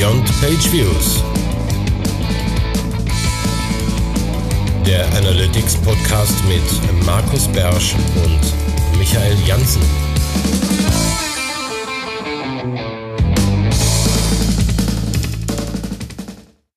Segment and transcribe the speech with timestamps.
[0.00, 1.22] Beyond Page Views.
[4.86, 9.82] Der Analytics Podcast mit Markus Bersch und Michael Janssen.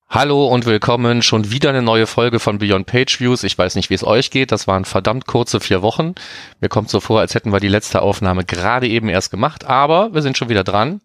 [0.10, 1.22] Hallo und willkommen.
[1.22, 3.44] Schon wieder eine neue Folge von Beyond Page Views.
[3.44, 4.52] Ich weiß nicht, wie es euch geht.
[4.52, 6.14] Das waren verdammt kurze vier Wochen.
[6.60, 10.14] Mir kommt so vor, als hätten wir die letzte Aufnahme gerade eben erst gemacht, aber
[10.14, 11.00] wir sind schon wieder dran.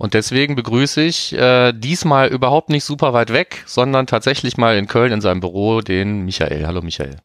[0.00, 4.86] Und deswegen begrüße ich äh, diesmal überhaupt nicht super weit weg, sondern tatsächlich mal in
[4.86, 6.66] Köln in seinem Büro den Michael.
[6.66, 7.16] Hallo Michael.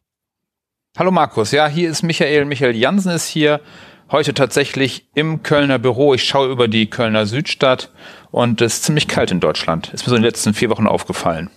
[0.98, 1.52] Hallo Markus.
[1.52, 2.44] Ja, hier ist Michael.
[2.44, 3.62] Michael Jansen ist hier
[4.10, 6.12] heute tatsächlich im Kölner Büro.
[6.12, 7.90] Ich schaue über die Kölner Südstadt
[8.30, 9.88] und es ist ziemlich kalt in Deutschland.
[9.94, 11.48] Ist mir so in den letzten vier Wochen aufgefallen.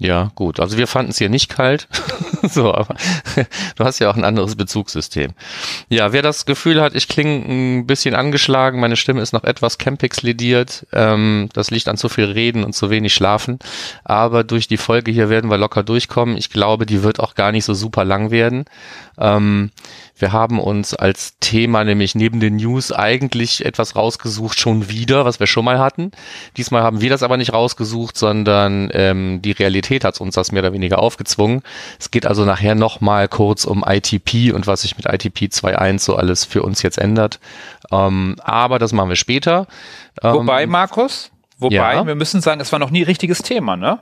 [0.00, 0.60] Ja, gut.
[0.60, 1.88] Also wir fanden es hier nicht kalt.
[2.42, 2.94] so, aber
[3.76, 5.32] du hast ja auch ein anderes Bezugssystem.
[5.88, 7.44] Ja, wer das Gefühl hat, ich klinge
[7.80, 12.08] ein bisschen angeschlagen, meine Stimme ist noch etwas Campix lediert, ähm, das liegt an zu
[12.08, 13.58] viel Reden und zu wenig Schlafen.
[14.04, 16.36] Aber durch die Folge hier werden wir locker durchkommen.
[16.36, 18.66] Ich glaube, die wird auch gar nicht so super lang werden.
[19.18, 19.70] Ähm,
[20.20, 25.40] wir haben uns als Thema nämlich neben den News eigentlich etwas rausgesucht, schon wieder, was
[25.40, 26.10] wir schon mal hatten.
[26.56, 30.62] Diesmal haben wir das aber nicht rausgesucht, sondern ähm, die Realität hat uns das mehr
[30.62, 31.62] oder weniger aufgezwungen.
[31.98, 36.16] Es geht also nachher nochmal kurz um ITP und was sich mit ITP 2.1 so
[36.16, 37.40] alles für uns jetzt ändert.
[37.90, 39.66] Ähm, aber das machen wir später.
[40.22, 42.06] Ähm, wobei, Markus, wobei, ja.
[42.06, 44.00] wir müssen sagen, es war noch nie richtiges Thema, ne?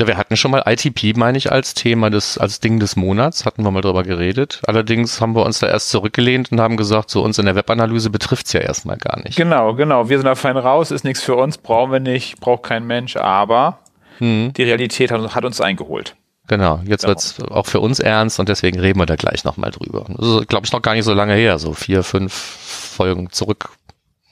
[0.00, 3.46] Ja, wir hatten schon mal ITP, meine ich, als Thema des, als Ding des Monats,
[3.46, 4.60] hatten wir mal drüber geredet.
[4.66, 8.10] Allerdings haben wir uns da erst zurückgelehnt und haben gesagt, so uns in der Webanalyse
[8.10, 9.36] betrifft's ja erstmal gar nicht.
[9.36, 10.08] Genau, genau.
[10.08, 13.16] Wir sind da fein raus, ist nichts für uns, brauchen wir nicht, braucht kein Mensch,
[13.16, 13.78] aber
[14.18, 14.52] hm.
[14.56, 16.16] die Realität hat, hat, uns eingeholt.
[16.48, 17.14] Genau, jetzt Darum.
[17.14, 20.06] wird's auch für uns ernst und deswegen reden wir da gleich nochmal drüber.
[20.08, 23.68] Das ist, glaube ich, noch gar nicht so lange her, so vier, fünf Folgen zurück.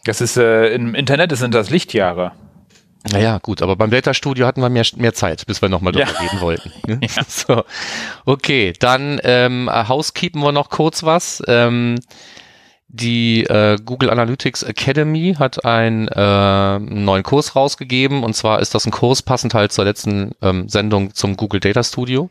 [0.06, 2.32] Das ist, äh, im Internet sind das Lichtjahre.
[3.10, 6.12] Naja, gut, aber beim Data Studio hatten wir mehr, mehr Zeit, bis wir nochmal darüber
[6.12, 6.20] ja.
[6.20, 6.72] reden wollten.
[6.86, 7.00] Ne?
[7.16, 7.22] ja.
[7.26, 7.64] so.
[8.24, 11.42] Okay, dann ähm, housekeepen wir noch kurz was.
[11.48, 11.96] Ähm,
[12.94, 18.84] die äh, Google Analytics Academy hat einen äh, neuen Kurs rausgegeben und zwar ist das
[18.84, 22.28] ein Kurs passend halt zur letzten ähm, Sendung zum Google Data Studio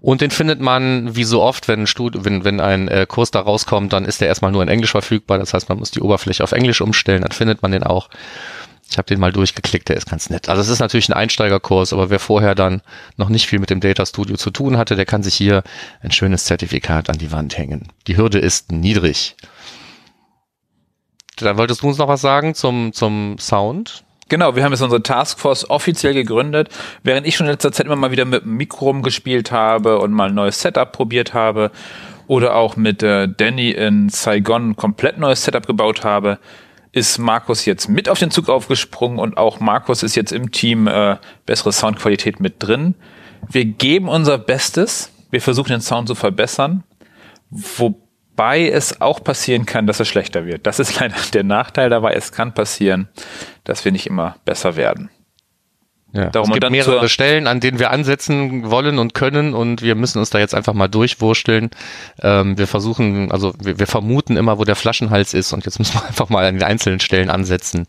[0.00, 3.32] und den findet man wie so oft, wenn ein, Stud wenn, wenn ein äh, Kurs
[3.32, 6.00] da rauskommt, dann ist der erstmal nur in Englisch verfügbar, das heißt man muss die
[6.00, 8.08] Oberfläche auf Englisch umstellen, dann findet man den auch
[8.90, 10.48] ich habe den mal durchgeklickt, der ist ganz nett.
[10.48, 12.80] Also es ist natürlich ein Einsteigerkurs, aber wer vorher dann
[13.16, 15.62] noch nicht viel mit dem Data Studio zu tun hatte, der kann sich hier
[16.00, 17.88] ein schönes Zertifikat an die Wand hängen.
[18.06, 19.36] Die Hürde ist niedrig.
[21.36, 24.04] Dann wolltest du uns noch was sagen zum, zum Sound?
[24.30, 26.68] Genau, wir haben jetzt unsere Taskforce offiziell gegründet,
[27.02, 30.12] während ich schon in letzter Zeit immer mal wieder mit dem Mikro rumgespielt habe und
[30.12, 31.70] mal ein neues Setup probiert habe
[32.26, 36.38] oder auch mit äh, Danny in Saigon ein komplett neues Setup gebaut habe,
[36.98, 40.88] ist Markus jetzt mit auf den Zug aufgesprungen und auch Markus ist jetzt im Team
[40.88, 41.16] äh,
[41.46, 42.96] bessere Soundqualität mit drin.
[43.48, 45.12] Wir geben unser Bestes.
[45.30, 46.82] Wir versuchen den Sound zu verbessern.
[47.50, 50.66] Wobei es auch passieren kann, dass er schlechter wird.
[50.66, 52.14] Das ist leider der Nachteil dabei.
[52.14, 53.08] Es kann passieren,
[53.62, 55.08] dass wir nicht immer besser werden.
[56.12, 59.94] Ja, Darum es gibt mehrere Stellen, an denen wir ansetzen wollen und können und wir
[59.94, 61.68] müssen uns da jetzt einfach mal durchwursteln.
[62.22, 65.94] Ähm, wir versuchen, also wir, wir, vermuten immer, wo der Flaschenhals ist und jetzt müssen
[65.94, 67.86] wir einfach mal an den einzelnen Stellen ansetzen.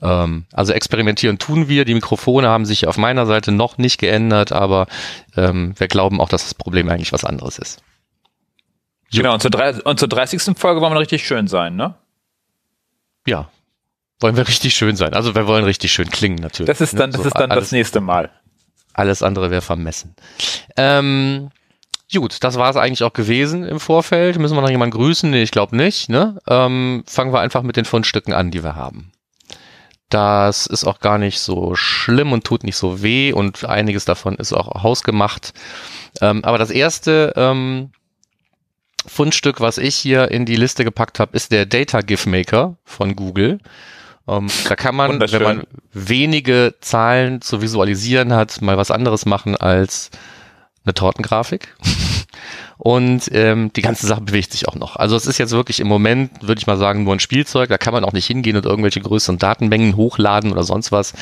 [0.00, 1.84] Ähm, also experimentieren tun wir.
[1.84, 4.86] Die Mikrofone haben sich auf meiner Seite noch nicht geändert, aber
[5.36, 7.82] ähm, wir glauben auch, dass das Problem eigentlich was anderes ist.
[9.12, 9.50] Genau, und zur,
[9.84, 10.56] und zur 30.
[10.56, 11.94] Folge wollen wir richtig schön sein, ne?
[13.26, 13.50] Ja,
[14.20, 15.14] wollen wir richtig schön sein.
[15.14, 16.66] Also wir wollen richtig schön klingen natürlich.
[16.66, 17.16] Das ist dann, ne?
[17.16, 18.30] das, ist dann alles, das nächste Mal.
[18.92, 20.16] Alles andere wäre vermessen.
[20.76, 21.50] Ähm,
[22.12, 24.38] gut, das war es eigentlich auch gewesen im Vorfeld.
[24.38, 25.30] Müssen wir noch jemanden grüßen?
[25.30, 26.08] Nee, ich glaube nicht.
[26.08, 26.38] Ne?
[26.48, 29.12] Ähm, fangen wir einfach mit den Fundstücken an, die wir haben.
[30.08, 34.36] Das ist auch gar nicht so schlimm und tut nicht so weh und einiges davon
[34.36, 35.52] ist auch hausgemacht.
[36.22, 37.90] Ähm, aber das erste ähm,
[39.06, 43.16] Fundstück, was ich hier in die Liste gepackt habe, ist der Data GIF Maker von
[43.16, 43.60] Google.
[44.28, 45.62] Um, ähm, da kann man, wenn man
[45.94, 50.10] wenige Zahlen zu visualisieren hat, mal was anderes machen als
[50.84, 51.74] eine Tortengrafik.
[52.78, 54.96] Und ähm, die ganze Sache bewegt sich auch noch.
[54.96, 57.70] Also es ist jetzt wirklich im Moment, würde ich mal sagen, nur ein Spielzeug.
[57.70, 61.14] Da kann man auch nicht hingehen und irgendwelche größeren Datenmengen hochladen oder sonst was.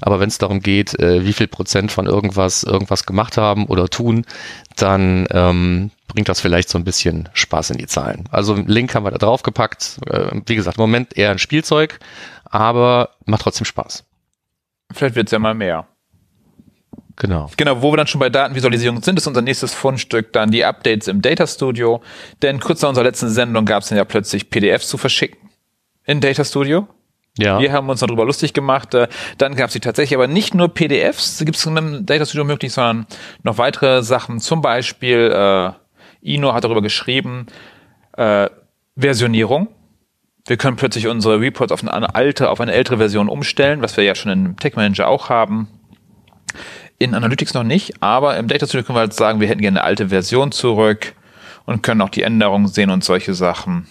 [0.00, 3.88] Aber wenn es darum geht, äh, wie viel Prozent von irgendwas irgendwas gemacht haben oder
[3.88, 4.24] tun,
[4.76, 8.28] dann ähm, bringt das vielleicht so ein bisschen Spaß in die Zahlen.
[8.30, 9.98] Also Link haben wir da drauf gepackt.
[10.06, 11.98] Äh, wie gesagt, im Moment eher ein Spielzeug,
[12.50, 14.04] aber macht trotzdem Spaß.
[14.92, 15.86] Vielleicht wird es ja mal mehr.
[17.16, 17.50] Genau.
[17.56, 21.06] Genau, wo wir dann schon bei Datenvisualisierung sind, ist unser nächstes Fundstück dann die Updates
[21.06, 22.02] im Data Studio.
[22.42, 25.50] Denn kurz nach unserer letzten Sendung gab es dann ja plötzlich PDFs zu verschicken
[26.06, 26.88] in Data Studio.
[27.38, 27.60] Ja.
[27.60, 28.94] Wir haben uns darüber lustig gemacht.
[28.94, 29.08] Äh,
[29.38, 32.72] Dann gab es die tatsächlich, aber nicht nur PDFs, gibt es im Data Studio möglich,
[32.72, 33.06] sondern
[33.42, 34.40] noch weitere Sachen.
[34.40, 35.70] Zum Beispiel, äh,
[36.22, 37.46] Ino hat darüber geschrieben,
[38.16, 38.48] äh,
[38.96, 39.68] Versionierung.
[40.50, 44.02] Wir können plötzlich unsere Reports auf eine alte, auf eine ältere Version umstellen, was wir
[44.02, 45.68] ja schon im Tech Manager auch haben.
[46.98, 49.78] In Analytics noch nicht, aber im Data Studio können wir halt sagen, wir hätten gerne
[49.78, 51.14] eine alte Version zurück
[51.66, 53.86] und können auch die Änderungen sehen und solche Sachen.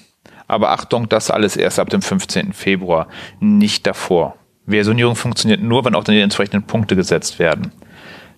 [0.49, 2.51] Aber Achtung, das alles erst ab dem 15.
[2.51, 3.07] Februar,
[3.39, 4.35] nicht davor.
[4.67, 7.71] Versionierung funktioniert nur, wenn auch dann die entsprechenden Punkte gesetzt werden.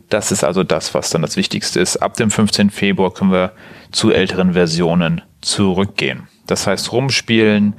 [0.10, 1.98] Das ist also das, was dann das Wichtigste ist.
[1.98, 2.70] Ab dem 15.
[2.70, 3.54] Februar können wir
[3.92, 6.28] zu älteren Versionen zurückgehen.
[6.46, 7.74] Das heißt, rumspielen,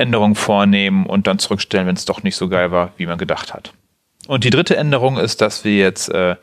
[0.00, 3.54] Änderungen vornehmen und dann zurückstellen, wenn es doch nicht so geil war, wie man gedacht
[3.54, 3.72] hat.
[4.26, 6.36] Und die dritte Änderung ist, dass wir jetzt äh,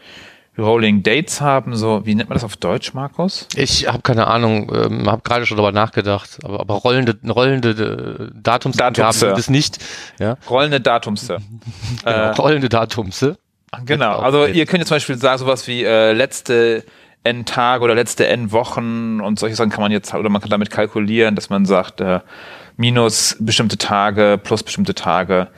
[0.57, 3.47] Rolling Dates haben, so, wie nennt man das auf Deutsch, Markus?
[3.55, 8.39] Ich habe keine Ahnung, ähm, habe gerade schon darüber nachgedacht, aber, aber rollende, rollende äh,
[8.41, 9.77] Datumsangaben sind es nicht.
[10.19, 10.37] Ja?
[10.49, 11.37] Rollende Datumse.
[12.03, 13.37] Genau, rollende Datumse.
[13.85, 16.85] Genau, also ihr könnt jetzt zum Beispiel sagen, sowas wie äh, letzte
[17.23, 20.49] N Tage oder letzte N Wochen und solche Sachen kann man jetzt, oder man kann
[20.49, 22.21] damit kalkulieren, dass man sagt, äh,
[22.77, 25.49] minus bestimmte Tage, plus bestimmte Tage,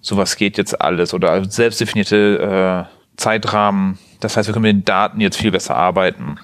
[0.00, 3.98] sowas geht jetzt alles oder selbstdefinierte äh, Zeitrahmen.
[4.20, 6.38] Das heißt, wir können mit den Daten jetzt viel besser arbeiten.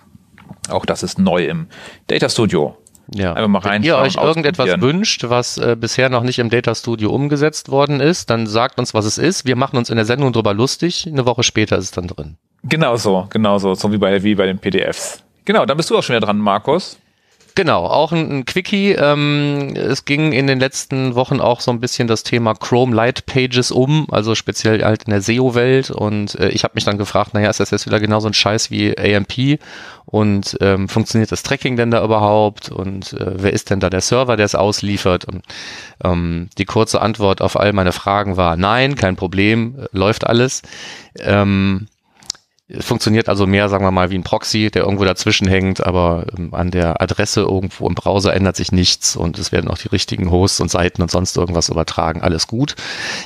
[0.68, 1.68] Auch das ist neu im
[2.08, 2.76] Data Studio.
[3.12, 3.34] Ja.
[3.34, 7.10] Einfach mal Wenn ihr euch irgendetwas wünscht, was äh, bisher noch nicht im Data Studio
[7.10, 9.44] umgesetzt worden ist, dann sagt uns, was es ist.
[9.44, 11.06] Wir machen uns in der Sendung drüber lustig.
[11.06, 12.36] Eine Woche später ist es dann drin.
[12.62, 15.22] Genau so, genau so, so wie bei, wie bei den PDFs.
[15.44, 16.98] Genau, dann bist du auch schon wieder dran, Markus.
[17.56, 18.92] Genau, auch ein, ein Quickie.
[18.92, 23.26] Ähm, es ging in den letzten Wochen auch so ein bisschen das Thema Chrome Light
[23.26, 25.92] Pages um, also speziell halt in der SEO-Welt.
[25.92, 28.34] Und äh, ich habe mich dann gefragt, naja, ist das jetzt wieder genau so ein
[28.34, 29.60] Scheiß wie AMP?
[30.04, 32.72] Und ähm, funktioniert das Tracking denn da überhaupt?
[32.72, 35.24] Und äh, wer ist denn da der Server, der es ausliefert?
[35.24, 35.44] Und
[36.02, 40.62] ähm, die kurze Antwort auf all meine Fragen war nein, kein Problem, äh, läuft alles.
[41.20, 41.86] Ähm,
[42.80, 46.54] funktioniert also mehr, sagen wir mal, wie ein Proxy, der irgendwo dazwischen hängt, aber ähm,
[46.54, 50.30] an der Adresse irgendwo im Browser ändert sich nichts und es werden auch die richtigen
[50.30, 52.22] Hosts und Seiten und sonst irgendwas übertragen.
[52.22, 52.74] Alles gut.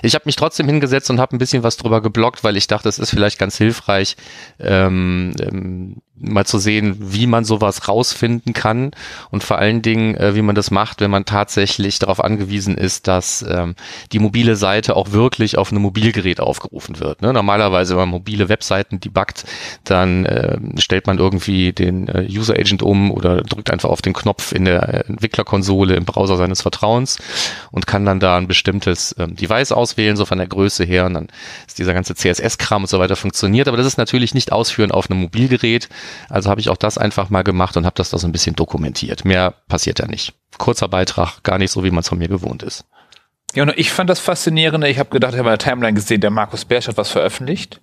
[0.03, 2.89] Ich habe mich trotzdem hingesetzt und habe ein bisschen was drüber geblockt, weil ich dachte,
[2.89, 4.17] es ist vielleicht ganz hilfreich,
[4.59, 8.91] ähm, ähm, mal zu sehen, wie man sowas rausfinden kann
[9.31, 13.07] und vor allen Dingen, äh, wie man das macht, wenn man tatsächlich darauf angewiesen ist,
[13.07, 13.75] dass ähm,
[14.13, 17.23] die mobile Seite auch wirklich auf einem Mobilgerät aufgerufen wird.
[17.23, 17.33] Ne?
[17.33, 19.45] Normalerweise, wenn man mobile Webseiten debuggt,
[19.85, 24.13] dann äh, stellt man irgendwie den äh, User Agent um oder drückt einfach auf den
[24.13, 27.19] Knopf in der Entwicklerkonsole im Browser seines Vertrauens
[27.71, 31.15] und kann dann da ein bestimmtes ähm, Device auswählen, so von der Größe her und
[31.15, 31.29] dann
[31.67, 33.69] ist dieser ganze CSS-Kram und so weiter funktioniert.
[33.69, 35.89] Aber das ist natürlich nicht ausführen auf einem Mobilgerät.
[36.29, 38.57] Also habe ich auch das einfach mal gemacht und habe das da so ein bisschen
[38.57, 39.25] dokumentiert.
[39.25, 40.35] Mehr passiert ja nicht.
[40.59, 42.85] Kurzer Beitrag, gar nicht so, wie man es von mir gewohnt ist.
[43.55, 44.89] Ja, und ich fand das faszinierende.
[44.89, 47.81] Ich habe gedacht, ich habe in der Timeline gesehen, der Markus Bersch hat was veröffentlicht.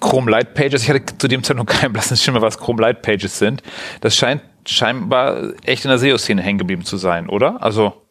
[0.00, 0.82] Chrome Light Pages.
[0.82, 3.62] Ich hatte zu dem Zeitpunkt keinen blassen Schimmer, was Chrome Light Pages sind.
[4.00, 7.62] Das scheint scheinbar echt in der SEO-Szene hängen geblieben zu sein, oder?
[7.62, 8.01] Also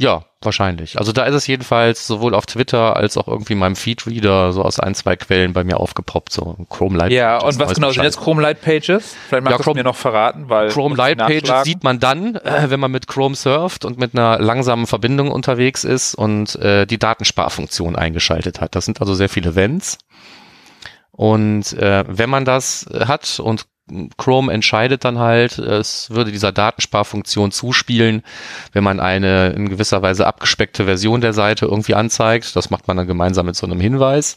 [0.00, 0.96] Ja, wahrscheinlich.
[0.96, 4.62] Also da ist es jedenfalls sowohl auf Twitter als auch irgendwie in meinem Feedreader so
[4.62, 7.38] aus ein, zwei Quellen bei mir aufgepoppt, so Chrome Light ja.
[7.38, 9.16] Und was genau sind jetzt Chrome Light Pages?
[9.28, 12.36] Vielleicht magst Ja, du Chrome- mir noch verraten, weil Chrome Light Pages sieht man dann,
[12.36, 16.86] äh, wenn man mit Chrome surft und mit einer langsamen Verbindung unterwegs ist und äh,
[16.86, 18.76] die Datensparfunktion eingeschaltet hat.
[18.76, 19.98] Das sind also sehr viele Vents.
[21.10, 23.66] Und äh, wenn man das hat und
[24.16, 28.22] Chrome entscheidet dann halt, es würde dieser Datensparfunktion zuspielen,
[28.72, 32.54] wenn man eine in gewisser Weise abgespeckte Version der Seite irgendwie anzeigt.
[32.56, 34.36] Das macht man dann gemeinsam mit so einem Hinweis.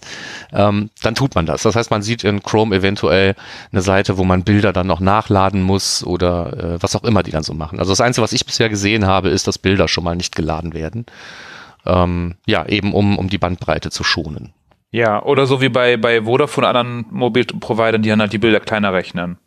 [0.53, 1.63] Ähm, dann tut man das.
[1.63, 3.35] Das heißt, man sieht in Chrome eventuell
[3.71, 7.31] eine Seite, wo man Bilder dann noch nachladen muss oder äh, was auch immer die
[7.31, 7.79] dann so machen.
[7.79, 10.73] Also das Einzige, was ich bisher gesehen habe, ist, dass Bilder schon mal nicht geladen
[10.73, 11.05] werden.
[11.85, 14.53] Ähm, ja, eben um, um die Bandbreite zu schonen.
[14.91, 18.91] Ja, oder so wie bei, bei Vodafone anderen Mobilprovidern, die dann halt die Bilder kleiner
[18.93, 19.37] rechnen.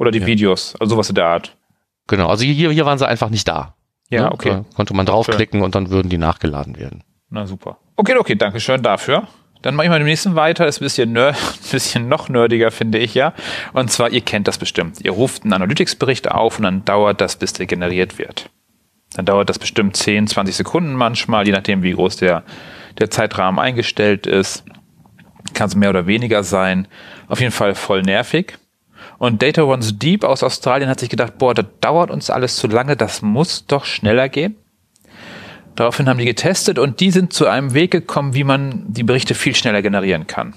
[0.00, 0.26] Oder die Ja.
[0.26, 1.54] Videos, also sowas in der Art.
[2.06, 3.74] Genau, also hier, hier waren sie einfach nicht da.
[4.08, 4.32] Ja, Ne?
[4.32, 4.48] okay.
[4.50, 7.04] Da konnte man draufklicken und dann würden die nachgeladen werden.
[7.28, 7.76] Na super.
[7.96, 9.28] Okay, okay, danke schön dafür.
[9.60, 10.66] Dann mache ich mal dem nächsten weiter.
[10.66, 13.34] Ist ein bisschen, ner ein bisschen noch nerdiger, finde ich ja.
[13.74, 15.02] Und zwar, ihr kennt das bestimmt.
[15.02, 18.48] Ihr ruft einen Analytics-Bericht auf und dann dauert das, bis der generiert wird.
[19.16, 22.42] Dann dauert das bestimmt 10, 20 Sekunden manchmal, je nachdem, wie groß der,
[22.98, 24.64] der Zeitrahmen eingestellt ist.
[25.52, 26.88] Kann es mehr oder weniger sein.
[27.28, 28.56] Auf jeden Fall voll nervig.
[29.20, 32.68] Und Data Runs Deep aus Australien hat sich gedacht, boah, das dauert uns alles zu
[32.68, 34.56] lange, das muss doch schneller gehen.
[35.76, 39.34] Daraufhin haben die getestet und die sind zu einem Weg gekommen, wie man die Berichte
[39.34, 40.54] viel schneller generieren kann.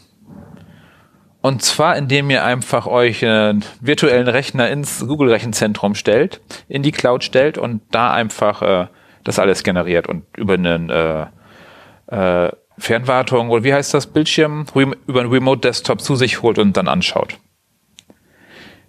[1.42, 6.40] Und zwar, indem ihr einfach euch einen virtuellen Rechner ins Google-Rechenzentrum stellt,
[6.70, 8.88] in die Cloud stellt und da einfach äh,
[9.26, 11.26] das alles generiert und über einen äh,
[12.08, 16.78] äh, Fernwartung oder wie heißt das Bildschirm über einen Remote Desktop zu sich holt und
[16.78, 17.38] dann anschaut.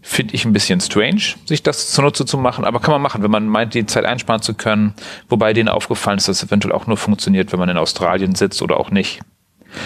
[0.06, 3.30] Finde ich ein bisschen strange, sich das zunutze zu machen, aber kann man machen, wenn
[3.30, 4.92] man meint, die Zeit einsparen zu können.
[5.30, 8.60] Wobei denen aufgefallen ist, dass es eventuell auch nur funktioniert, wenn man in Australien sitzt
[8.60, 9.20] oder auch nicht.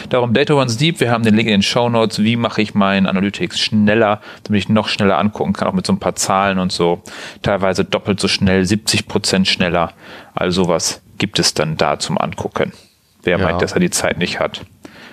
[0.08, 2.74] Darum Data Runs Deep, wir haben den Link in den Show Notes, wie mache ich
[2.74, 6.58] meinen Analytics schneller, damit ich noch schneller angucken kann, auch mit so ein paar Zahlen
[6.58, 7.00] und so.
[7.42, 9.92] Teilweise doppelt so schnell, 70 Prozent schneller.
[10.34, 12.72] Also was gibt es dann da zum Angucken?
[13.22, 13.44] Wer ja.
[13.44, 14.62] meint, dass er die Zeit nicht hat?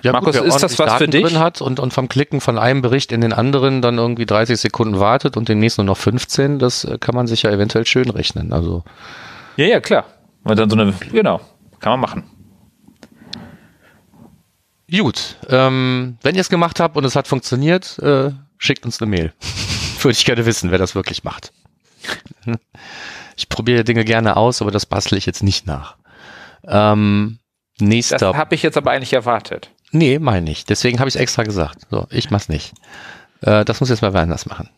[0.02, 1.24] Ja, Markus, gut, ist das was Daten für dich?
[1.24, 4.60] Drin hat und, und vom Klicken von einem Bericht in den anderen dann irgendwie 30
[4.60, 8.10] Sekunden wartet und demnächst nur noch 15, das äh, kann man sich ja eventuell schön
[8.10, 8.54] rechnen.
[8.54, 8.84] Also.
[9.58, 10.06] Ja, ja, klar.
[10.44, 11.42] Und dann so eine, genau,
[11.80, 12.24] kann man machen.
[14.92, 19.10] Gut, ähm, wenn ihr es gemacht habt und es hat funktioniert, äh, schickt uns eine
[19.10, 19.34] Mail.
[20.00, 21.52] Würde ich gerne wissen, wer das wirklich macht.
[23.36, 25.98] ich probiere Dinge gerne aus, aber das bastle ich jetzt nicht nach.
[26.68, 27.40] Ähm,
[27.80, 28.18] nächster.
[28.18, 29.72] Das habe ich jetzt aber eigentlich erwartet.
[29.96, 30.66] Nee, meine ich.
[30.66, 31.88] Deswegen habe ich es extra gesagt.
[31.90, 32.74] So, ich mach's nicht.
[33.40, 34.70] Äh, das muss jetzt mal wer anders machen.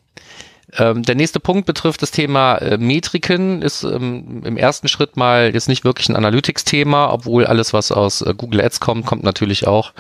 [0.77, 5.51] Ähm, der nächste Punkt betrifft das Thema äh, Metriken, ist ähm, im ersten Schritt mal
[5.55, 9.65] jetzt nicht wirklich ein Analytics-Thema, obwohl alles, was aus äh, Google Ads kommt, kommt natürlich
[9.65, 9.93] auch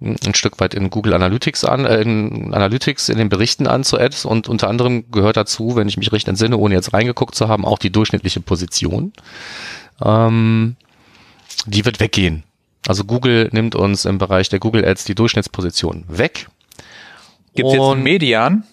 [0.00, 3.82] hm, ein Stück weit in Google Analytics an, äh, in Analytics in den Berichten an
[3.82, 7.34] zu Ads und unter anderem gehört dazu, wenn ich mich richtig entsinne, ohne jetzt reingeguckt
[7.34, 9.12] zu haben, auch die durchschnittliche Position.
[10.04, 10.76] Ähm,
[11.66, 12.44] die wird weggehen.
[12.86, 16.48] Also Google nimmt uns im Bereich der Google Ads die Durchschnittsposition weg.
[17.54, 18.64] Gibt es jetzt einen Median?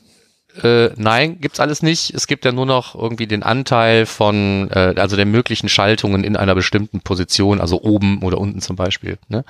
[0.63, 2.13] Äh, nein, gibt's alles nicht.
[2.13, 6.35] Es gibt ja nur noch irgendwie den Anteil von, äh, also der möglichen Schaltungen in
[6.35, 9.17] einer bestimmten Position, also oben oder unten zum Beispiel.
[9.29, 9.45] Ne?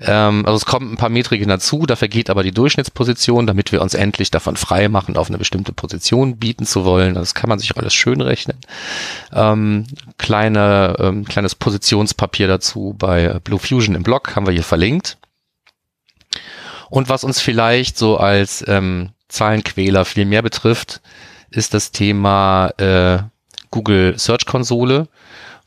[0.00, 3.80] Ähm, also es kommen ein paar Metriken dazu, da vergeht aber die Durchschnittsposition, damit wir
[3.80, 7.14] uns endlich davon frei machen, auf eine bestimmte Position bieten zu wollen.
[7.14, 8.58] Das kann man sich alles schön rechnen.
[9.32, 9.86] Ähm,
[10.18, 15.16] kleine, ähm, kleines Positionspapier dazu bei Blue Fusion im Blog haben wir hier verlinkt.
[16.90, 21.00] Und was uns vielleicht so als ähm, Zahlenquäler viel mehr betrifft,
[21.50, 23.18] ist das Thema äh,
[23.70, 25.08] Google Search Konsole,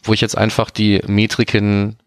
[0.04, 1.98] wo ich jetzt einfach die Metriken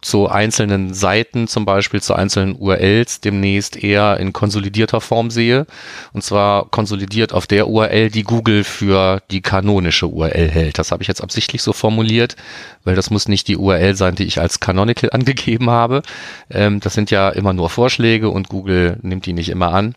[0.00, 5.66] zu einzelnen Seiten, zum Beispiel zu einzelnen URLs, demnächst eher in konsolidierter Form sehe.
[6.12, 10.78] Und zwar konsolidiert auf der URL, die Google für die kanonische URL hält.
[10.78, 12.36] Das habe ich jetzt absichtlich so formuliert,
[12.84, 16.02] weil das muss nicht die URL sein, die ich als Canonical angegeben habe.
[16.50, 19.94] Ähm, das sind ja immer nur Vorschläge und Google nimmt die nicht immer an.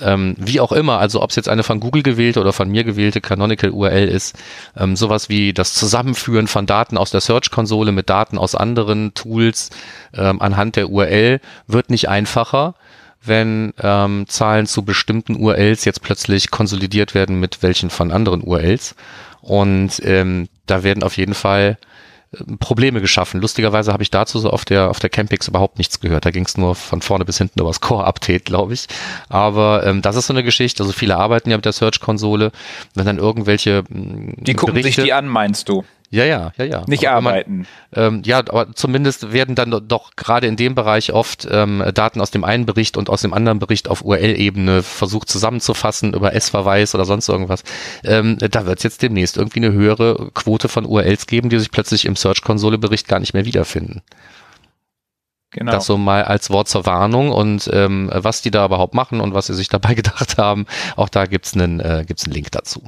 [0.00, 2.84] Ähm, wie auch immer, also ob es jetzt eine von Google gewählte oder von mir
[2.84, 4.36] gewählte Canonical URL ist,
[4.76, 9.14] ähm, sowas wie das Zusammenführen von Daten aus der Search-Konsole mit Daten aus anderen
[10.14, 12.74] ähm, anhand der URL wird nicht einfacher,
[13.22, 18.94] wenn ähm, Zahlen zu bestimmten URLs jetzt plötzlich konsolidiert werden mit welchen von anderen URLs.
[19.40, 21.78] Und ähm, da werden auf jeden Fall
[22.58, 23.40] Probleme geschaffen.
[23.40, 26.24] Lustigerweise habe ich dazu so auf der auf der Campix überhaupt nichts gehört.
[26.24, 28.86] Da ging es nur von vorne bis hinten über das Core-Update, glaube ich.
[29.28, 30.82] Aber ähm, das ist so eine Geschichte.
[30.82, 32.52] Also viele arbeiten ja mit der Search-Konsole.
[32.94, 35.84] Wenn dann irgendwelche Die gucken Berichte, sich die an, meinst du?
[36.10, 36.84] Ja, ja, ja, ja.
[36.86, 37.66] Nicht aber arbeiten.
[37.90, 42.20] Man, ähm, ja, aber zumindest werden dann doch gerade in dem Bereich oft ähm, Daten
[42.20, 46.94] aus dem einen Bericht und aus dem anderen Bericht auf URL-Ebene versucht zusammenzufassen über S-Verweis
[46.94, 47.64] oder sonst irgendwas.
[48.04, 51.70] Ähm, da wird es jetzt demnächst irgendwie eine höhere Quote von URLs geben, die sich
[51.70, 54.02] plötzlich im Search-Konsole-Bericht gar nicht mehr wiederfinden.
[55.50, 55.72] Genau.
[55.72, 59.32] Das so mal als Wort zur Warnung und ähm, was die da überhaupt machen und
[59.32, 62.82] was sie sich dabei gedacht haben, auch da gibt's einen, äh, gibt's einen Link dazu.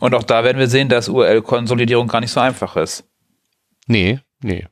[0.00, 3.04] Und auch da werden wir sehen, dass URL-Konsolidierung gar nicht so einfach ist.
[3.86, 4.66] Nee, nee.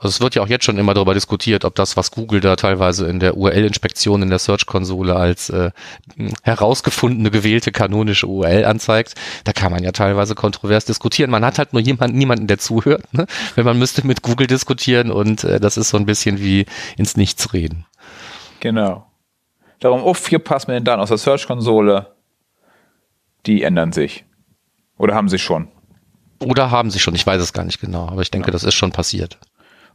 [0.00, 2.56] Also es wird ja auch jetzt schon immer darüber diskutiert, ob das, was Google da
[2.56, 5.72] teilweise in der URL-Inspektion in der Search-Konsole als äh,
[6.42, 11.30] herausgefundene, gewählte kanonische URL anzeigt, da kann man ja teilweise kontrovers diskutieren.
[11.30, 13.26] Man hat halt nur jemanden, niemanden, der zuhört, ne?
[13.56, 16.64] wenn man müsste mit Google diskutieren und äh, das ist so ein bisschen wie
[16.96, 17.84] ins Nichts reden.
[18.60, 19.06] Genau.
[19.80, 22.14] Darum, oh, vier passt mir den Daten aus der Search-Konsole,
[23.44, 24.24] die ändern sich.
[25.00, 25.68] Oder haben sie schon?
[26.40, 28.52] Oder haben sie schon, ich weiß es gar nicht genau, aber ich denke, ja.
[28.52, 29.38] das ist schon passiert.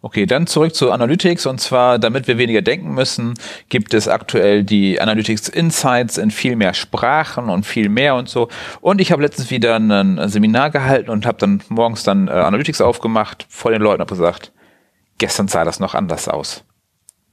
[0.02, 3.36] Okay, dann zurück zu Analytics und zwar, damit wir weniger denken müssen,
[3.70, 8.50] gibt es aktuell die Analytics Insights in viel mehr Sprachen und viel mehr und so.
[8.82, 12.82] Und ich habe letztens wieder ein Seminar gehalten und habe dann morgens dann äh, Analytics
[12.82, 14.52] aufgemacht vor den Leuten und gesagt,
[15.20, 16.64] gestern sah das noch anders aus.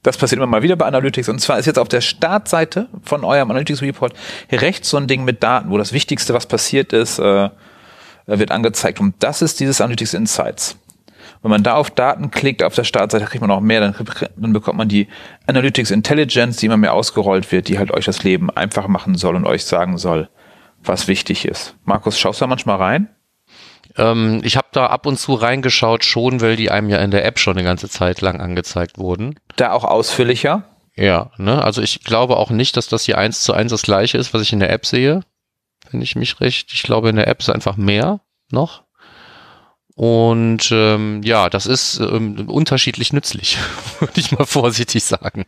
[0.03, 1.29] Das passiert immer mal wieder bei Analytics.
[1.29, 4.13] Und zwar ist jetzt auf der Startseite von eurem Analytics Report
[4.51, 7.49] rechts so ein Ding mit Daten, wo das Wichtigste, was passiert ist, äh,
[8.25, 8.99] wird angezeigt.
[8.99, 10.77] Und das ist dieses Analytics Insights.
[11.41, 13.95] Wenn man da auf Daten klickt, auf der Startseite kriegt man auch mehr, dann,
[14.35, 15.07] dann bekommt man die
[15.47, 19.35] Analytics Intelligence, die immer mehr ausgerollt wird, die halt euch das Leben einfach machen soll
[19.35, 20.29] und euch sagen soll,
[20.83, 21.75] was wichtig ist.
[21.85, 23.09] Markus, schaust du da manchmal rein?
[23.97, 27.25] Ähm, ich habe da ab und zu reingeschaut, schon, weil die einem ja in der
[27.25, 29.39] App schon eine ganze Zeit lang angezeigt wurden.
[29.55, 30.63] Da auch ausführlicher?
[30.95, 31.63] Ja, ne?
[31.63, 34.41] Also ich glaube auch nicht, dass das hier eins zu eins das gleiche ist, was
[34.41, 35.21] ich in der App sehe.
[35.91, 36.71] Wenn ich mich recht.
[36.73, 38.21] Ich glaube, in der App ist einfach mehr
[38.51, 38.83] noch.
[39.95, 43.57] Und ähm, ja, das ist ähm, unterschiedlich nützlich,
[43.99, 45.45] würde ich mal vorsichtig sagen.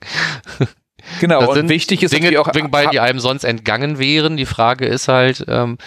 [1.20, 4.38] Genau, Das und sind wichtig ist Dinge, auch, bei die einem sonst entgangen wären.
[4.38, 5.78] Die Frage ist halt, ähm,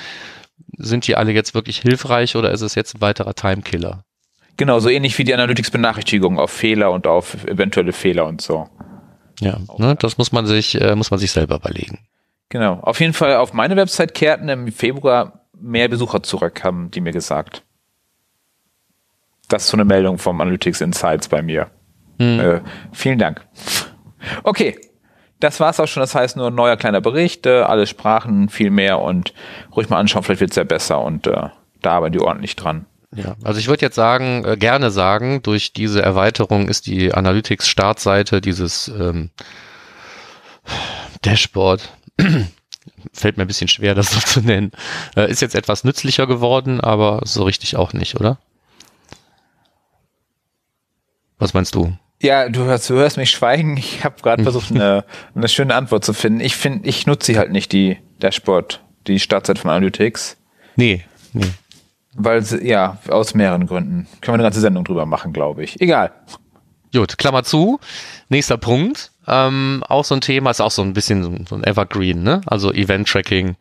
[0.78, 4.04] sind die alle jetzt wirklich hilfreich oder ist es jetzt ein weiterer Timekiller?
[4.58, 8.68] genau, so ähnlich wie die Analytics-Benachrichtigung auf Fehler und auf eventuelle Fehler und so.
[9.40, 12.00] Ja, ne, das muss man sich, äh, muss man sich selber überlegen.
[12.50, 12.80] Genau.
[12.80, 17.12] Auf jeden Fall auf meine Website kehrten im Februar mehr Besucher zurück, haben die mir
[17.12, 17.62] gesagt.
[19.48, 21.70] Das ist so eine Meldung vom Analytics Insights bei mir.
[22.18, 22.40] Hm.
[22.40, 22.60] Äh,
[22.92, 23.46] vielen Dank.
[24.42, 24.76] Okay.
[25.40, 26.00] Das war's auch schon.
[26.00, 29.32] Das heißt nur neuer kleiner Bericht, äh, alle Sprachen, viel mehr und
[29.74, 31.48] ruhig mal anschauen, vielleicht wird's ja besser und äh,
[31.80, 32.86] da arbeiten die ordentlich dran.
[33.14, 38.40] Ja, also ich würde jetzt sagen, äh, gerne sagen, durch diese Erweiterung ist die Analytics-Startseite,
[38.40, 39.30] dieses ähm,
[41.22, 41.88] Dashboard,
[43.12, 44.72] fällt mir ein bisschen schwer, das so zu nennen,
[45.16, 48.38] äh, ist jetzt etwas nützlicher geworden, aber so richtig auch nicht, oder?
[51.38, 51.96] Was meinst du?
[52.20, 53.76] Ja, du hörst, du hörst mich schweigen.
[53.76, 56.40] Ich habe gerade versucht, eine, eine schöne Antwort zu finden.
[56.40, 60.36] Ich finde, ich nutze sie halt nicht, die Dashboard, die Startzeit von Analytics.
[60.76, 61.46] Nee, nee.
[62.14, 64.08] Weil sie, ja, aus mehreren Gründen.
[64.20, 65.80] Können wir eine ganze Sendung drüber machen, glaube ich.
[65.80, 66.10] Egal.
[66.92, 67.78] Gut, Klammer zu.
[68.28, 69.12] Nächster Punkt.
[69.28, 72.22] Ähm, auch so ein Thema, ist auch so ein bisschen so ein- so ein Evergreen,
[72.22, 72.40] ne?
[72.46, 73.56] Also Event-Tracking.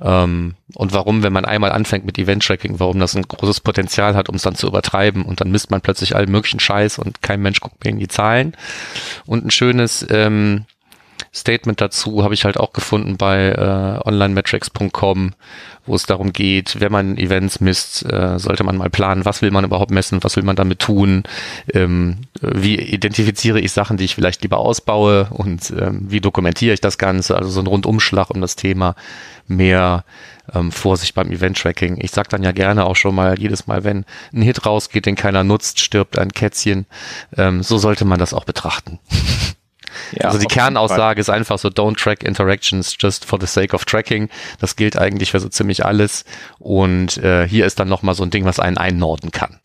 [0.00, 4.28] Ähm, und warum, wenn man einmal anfängt mit Event-Tracking, warum das ein großes Potenzial hat,
[4.28, 7.42] um es dann zu übertreiben und dann misst man plötzlich allen möglichen Scheiß und kein
[7.42, 8.56] Mensch guckt mehr in die Zahlen.
[9.26, 10.64] Und ein schönes ähm,
[11.34, 15.34] Statement dazu habe ich halt auch gefunden bei äh, onlinemetrics.com,
[15.84, 19.50] wo es darum geht, wenn man Events misst, äh, sollte man mal planen, was will
[19.50, 21.24] man überhaupt messen, was will man damit tun,
[21.72, 26.80] ähm, wie identifiziere ich Sachen, die ich vielleicht lieber ausbaue und ähm, wie dokumentiere ich
[26.80, 28.94] das Ganze, also so ein Rundumschlag um das Thema
[29.48, 30.04] mehr
[30.54, 31.98] ähm, Vorsicht beim Event-Tracking.
[32.00, 35.16] Ich sag dann ja gerne auch schon mal, jedes Mal, wenn ein Hit rausgeht, den
[35.16, 36.86] keiner nutzt, stirbt ein Kätzchen.
[37.36, 39.00] Ähm, so sollte man das auch betrachten.
[40.12, 40.46] Ja, also die.
[40.46, 44.28] Kernaussage ist einfach so, don't track interactions just for the sake of tracking.
[44.60, 46.24] Das gilt eigentlich für so ziemlich alles.
[46.58, 49.60] Und äh, hier ist dann nochmal so ein Ding, was einen einnorden kann.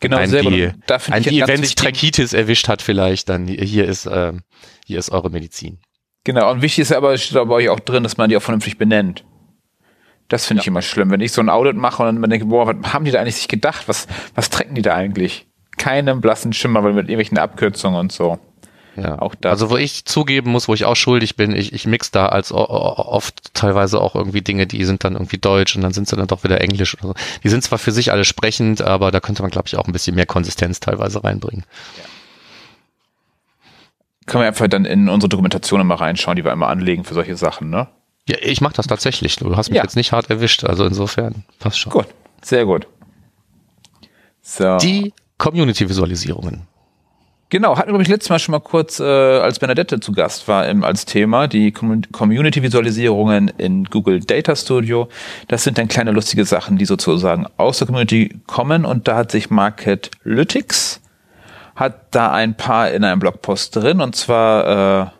[0.00, 0.72] Genau, ein die, finde
[1.10, 4.32] ein die ganz Events wichtig- Trackitis erwischt hat vielleicht, dann hier ist, äh,
[4.84, 5.78] hier ist eure Medizin.
[6.24, 8.42] Genau, und wichtig ist aber, steht aber bei euch auch drin, dass man die auch
[8.42, 9.24] vernünftig benennt.
[10.28, 12.66] Das finde ich immer schlimm, wenn ich so ein Audit mache und dann denke, boah,
[12.66, 13.86] was haben die da eigentlich sich gedacht?
[13.86, 15.46] Was, was tracken die da eigentlich?
[15.78, 18.38] Keinen blassen Schimmer, weil mit irgendwelchen Abkürzungen und so.
[18.96, 19.20] Ja.
[19.20, 19.50] Auch das.
[19.52, 22.52] Also wo ich zugeben muss, wo ich auch schuldig bin, ich, ich mix da als
[22.52, 26.26] oft teilweise auch irgendwie Dinge, die sind dann irgendwie deutsch und dann sind sie dann
[26.26, 27.14] doch wieder englisch oder so.
[27.44, 29.92] Die sind zwar für sich alle sprechend, aber da könnte man, glaube ich, auch ein
[29.92, 31.64] bisschen mehr Konsistenz teilweise reinbringen.
[34.26, 37.36] Können wir einfach dann in unsere Dokumentation immer reinschauen, die wir immer anlegen für solche
[37.36, 37.86] Sachen, ne?
[38.28, 39.36] Ja, ich mache das tatsächlich.
[39.36, 39.84] Du hast mich Ja.
[39.84, 41.92] jetzt nicht hart erwischt, also insofern passt schon.
[41.92, 42.06] Gut,
[42.42, 42.88] sehr gut.
[44.42, 44.78] So.
[44.78, 46.66] Die Community-Visualisierungen.
[47.48, 50.48] Genau, hatten wir, glaube ich, letztes Mal schon mal kurz, äh, als Bernadette zu Gast
[50.48, 55.08] war, im, als Thema, die Commun- Community-Visualisierungen in Google Data Studio.
[55.46, 59.30] Das sind dann kleine lustige Sachen, die sozusagen aus der Community kommen und da hat
[59.30, 61.00] sich Marketlytics
[61.76, 65.10] hat da ein paar in einem Blogpost drin und zwar äh,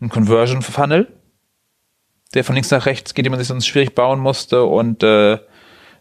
[0.00, 1.06] ein Conversion Funnel,
[2.34, 5.38] der von links nach rechts geht, den man sich sonst schwierig bauen musste und äh,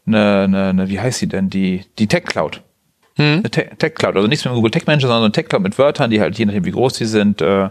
[0.07, 2.61] eine, eine, eine, wie heißt sie denn, die, die Tech Cloud.
[3.17, 5.47] Eine Te- Tech Cloud, also nichts mit dem Google Tech Manager, sondern so eine Tech
[5.47, 7.69] Cloud mit Wörtern, die halt je nachdem wie groß die sind, äh,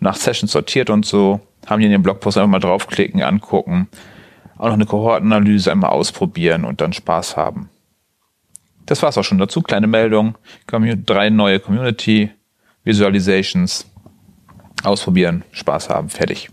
[0.00, 1.40] nach Sessions sortiert und so.
[1.66, 3.88] Haben die in den Blogpost einfach mal draufklicken, angucken,
[4.58, 7.70] auch noch eine Kohortenanalyse einmal ausprobieren und dann Spaß haben.
[8.84, 9.62] Das war's auch schon dazu.
[9.62, 10.36] Kleine Meldung,
[10.68, 12.30] Commu- drei neue Community
[12.84, 13.90] Visualizations.
[14.84, 16.50] Ausprobieren, Spaß haben, fertig.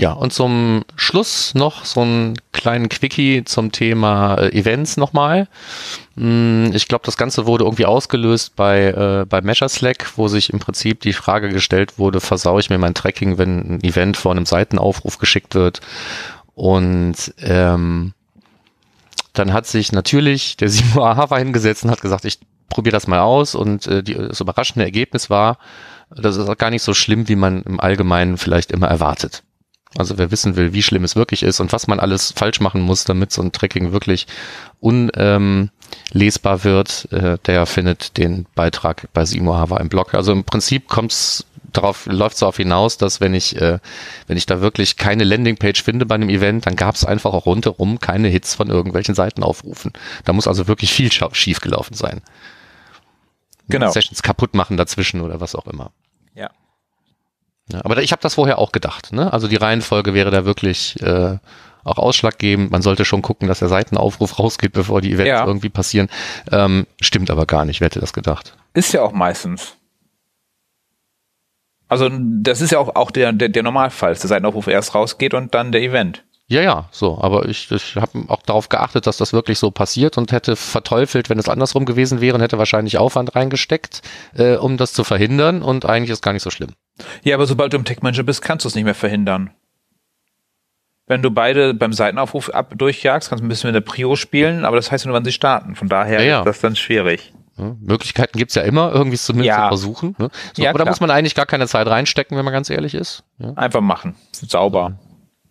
[0.00, 5.48] Ja, und zum Schluss noch so einen kleinen Quickie zum Thema äh, Events nochmal.
[6.14, 10.52] Mm, Ich glaube, das Ganze wurde irgendwie ausgelöst bei, äh, bei Measure Slack, wo sich
[10.52, 14.30] im Prinzip die Frage gestellt wurde, versau ich mir mein Tracking, wenn ein Event vor
[14.30, 15.80] einem Seitenaufruf geschickt wird.
[16.54, 18.12] Und ähm,
[19.32, 23.20] dann hat sich natürlich der Simon Ahava hingesetzt und hat gesagt, ich probiere das mal
[23.20, 23.56] aus.
[23.56, 25.58] Und äh, die, das überraschende Ergebnis war,
[26.10, 29.42] das ist auch gar nicht so schlimm, wie man im Allgemeinen vielleicht immer erwartet.
[29.96, 32.82] Also wer wissen will, wie schlimm es wirklich ist und was man alles falsch machen
[32.82, 34.26] muss, damit so ein Tracking wirklich
[34.80, 35.70] unlesbar
[36.64, 40.14] wird, äh, der findet den Beitrag bei Simo Hava im Blog.
[40.14, 43.78] Also im Prinzip kommt's darauf läuft es darauf hinaus, dass wenn ich, äh,
[44.26, 47.46] wenn ich da wirklich keine Landingpage finde bei einem Event, dann gab es einfach auch
[47.46, 49.92] rundherum keine Hits von irgendwelchen Seiten aufrufen.
[50.24, 52.22] Da muss also wirklich viel schief gelaufen sein.
[53.68, 53.90] Genau.
[53.90, 55.92] Sessions kaputt machen dazwischen oder was auch immer.
[57.72, 57.80] Ja.
[57.84, 59.12] Aber ich habe das vorher auch gedacht.
[59.12, 59.32] Ne?
[59.32, 61.36] Also die Reihenfolge wäre da wirklich äh,
[61.84, 62.70] auch ausschlaggebend.
[62.70, 65.46] Man sollte schon gucken, dass der Seitenaufruf rausgeht, bevor die Events Ja.
[65.46, 66.08] irgendwie passieren.
[66.50, 67.80] Ähm, stimmt aber gar nicht.
[67.80, 68.56] Wer hätte das gedacht?
[68.74, 69.74] Ist ja auch meistens.
[71.88, 75.32] Also das ist ja auch, auch der, der, der Normalfall, dass der Seitenaufruf erst rausgeht
[75.34, 76.22] und dann der Event.
[76.50, 77.18] Ja, ja, so.
[77.20, 81.28] Aber ich, ich habe auch darauf geachtet, dass das wirklich so passiert und hätte verteufelt,
[81.28, 84.02] wenn es andersrum gewesen wäre und hätte wahrscheinlich Aufwand reingesteckt,
[84.34, 85.62] äh, um das zu verhindern.
[85.62, 86.70] Und eigentlich ist gar nicht so schlimm.
[87.24, 89.50] Ja, aber sobald du im Tech-Manager bist, kannst du es nicht mehr verhindern.
[91.06, 94.64] Wenn du beide beim Seitenaufruf ab durchjagst, kannst du ein bisschen mit der Prio spielen,
[94.64, 95.74] aber das heißt nur, wann sie starten.
[95.74, 96.38] Von daher Ja, ja.
[96.40, 97.32] ist das dann schwierig.
[97.56, 97.76] Ne?
[97.80, 99.62] Möglichkeiten gibt's ja immer, irgendwie es zumindest Ja.
[99.64, 100.14] zu versuchen.
[100.18, 100.28] Ne?
[100.54, 100.92] So, Ja, aber da klar.
[100.92, 103.24] muss man eigentlich gar keine Zeit reinstecken, wenn man ganz ehrlich ist.
[103.38, 103.52] Ja.
[103.54, 104.14] Einfach machen.
[104.32, 104.98] Sauber.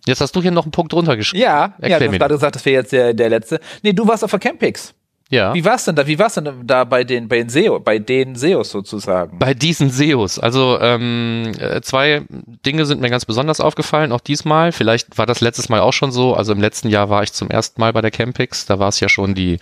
[0.05, 1.41] Jetzt hast du hier noch einen Punkt runtergeschrieben.
[1.43, 3.59] Ja, ja, Erklär hast mir gerade gesagt, das wäre jetzt der, der letzte.
[3.81, 4.93] Nee, du warst auf der Campix.
[5.29, 5.53] Ja.
[5.53, 6.07] Wie war's denn da?
[6.07, 9.37] Wie war's denn da bei den, bei den SEO, bei den SEOs sozusagen?
[9.39, 12.23] Bei diesen SEOs, also ähm, äh, zwei
[12.65, 14.71] Dinge sind mir ganz besonders aufgefallen, auch diesmal.
[14.71, 16.33] Vielleicht war das letztes Mal auch schon so.
[16.33, 18.65] Also im letzten Jahr war ich zum ersten Mal bei der Campix.
[18.65, 19.59] Da war es ja schon die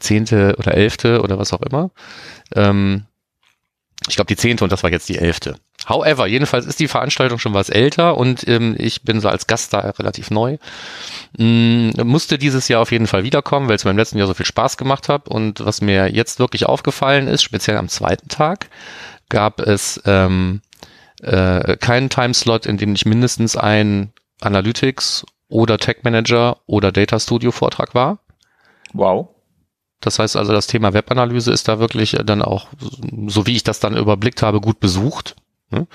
[0.00, 1.90] zehnte oder elfte oder was auch immer.
[2.54, 3.04] Ähm,
[4.08, 5.56] ich glaube die zehnte und das war jetzt die elfte.
[5.86, 9.72] However, jedenfalls ist die Veranstaltung schon was älter und ähm, ich bin so als Gast
[9.72, 10.58] da relativ neu.
[11.36, 14.34] Mm, musste dieses Jahr auf jeden Fall wiederkommen, weil es mir im letzten Jahr so
[14.34, 15.28] viel Spaß gemacht hat.
[15.28, 18.68] Und was mir jetzt wirklich aufgefallen ist, speziell am zweiten Tag,
[19.28, 20.62] gab es ähm,
[21.22, 27.50] äh, keinen Timeslot, in dem nicht mindestens ein Analytics oder Tech Manager oder Data Studio
[27.50, 28.18] Vortrag war.
[28.92, 29.28] Wow.
[30.00, 32.68] Das heißt also, das Thema Webanalyse ist da wirklich dann auch,
[33.26, 35.34] so wie ich das dann überblickt habe, gut besucht.
[35.74, 35.86] Ne?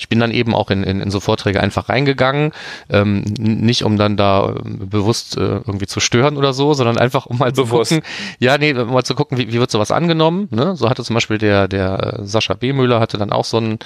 [0.00, 2.52] Ich bin dann eben auch in, in, in so Vorträge einfach reingegangen,
[2.88, 7.26] ähm, nicht um dann da ähm, bewusst äh, irgendwie zu stören oder so, sondern einfach
[7.26, 7.90] um mal Bewusst.
[7.90, 10.48] zu gucken, ja, nee, um mal zu gucken, wie, wie wird sowas angenommen.
[10.50, 10.74] Ne?
[10.74, 12.72] So hatte zum Beispiel der, der äh, Sascha B.
[12.72, 13.78] Müller hatte dann auch so ein,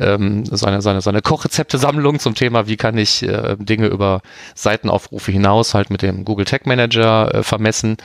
[0.00, 4.22] ähm, seine, seine, seine Kochrezepte-Sammlung zum Thema, wie kann ich äh, Dinge über
[4.54, 7.98] Seitenaufrufe hinaus halt mit dem Google Tag Manager äh, vermessen.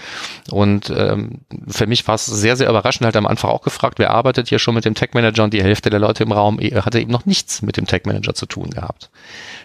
[0.52, 4.10] Und ähm, für mich war es sehr, sehr überraschend, halt am Anfang auch gefragt, wer
[4.10, 6.74] arbeitet hier schon mit dem Tag Manager und die Hälfte der Leute im Raum eh-
[6.74, 9.10] hatte eben noch nichts mit dem Tag Manager zu tun gehabt.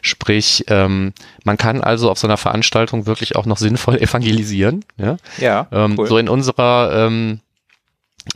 [0.03, 1.12] Sprich, ähm,
[1.44, 4.85] man kann also auf so einer Veranstaltung wirklich auch noch sinnvoll evangelisieren.
[4.96, 5.16] Ja?
[5.38, 6.07] Ja, Ähm, cool.
[6.07, 7.40] So in unserer ähm,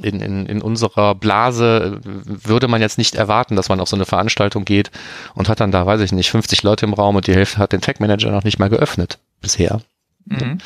[0.00, 3.96] in, in, in unserer Blase äh, würde man jetzt nicht erwarten, dass man auf so
[3.96, 4.90] eine Veranstaltung geht
[5.34, 7.72] und hat dann da, weiß ich nicht, 50 Leute im Raum und die Hälfte hat
[7.72, 9.82] den Tech Manager noch nicht mal geöffnet bisher.
[10.26, 10.58] Mhm.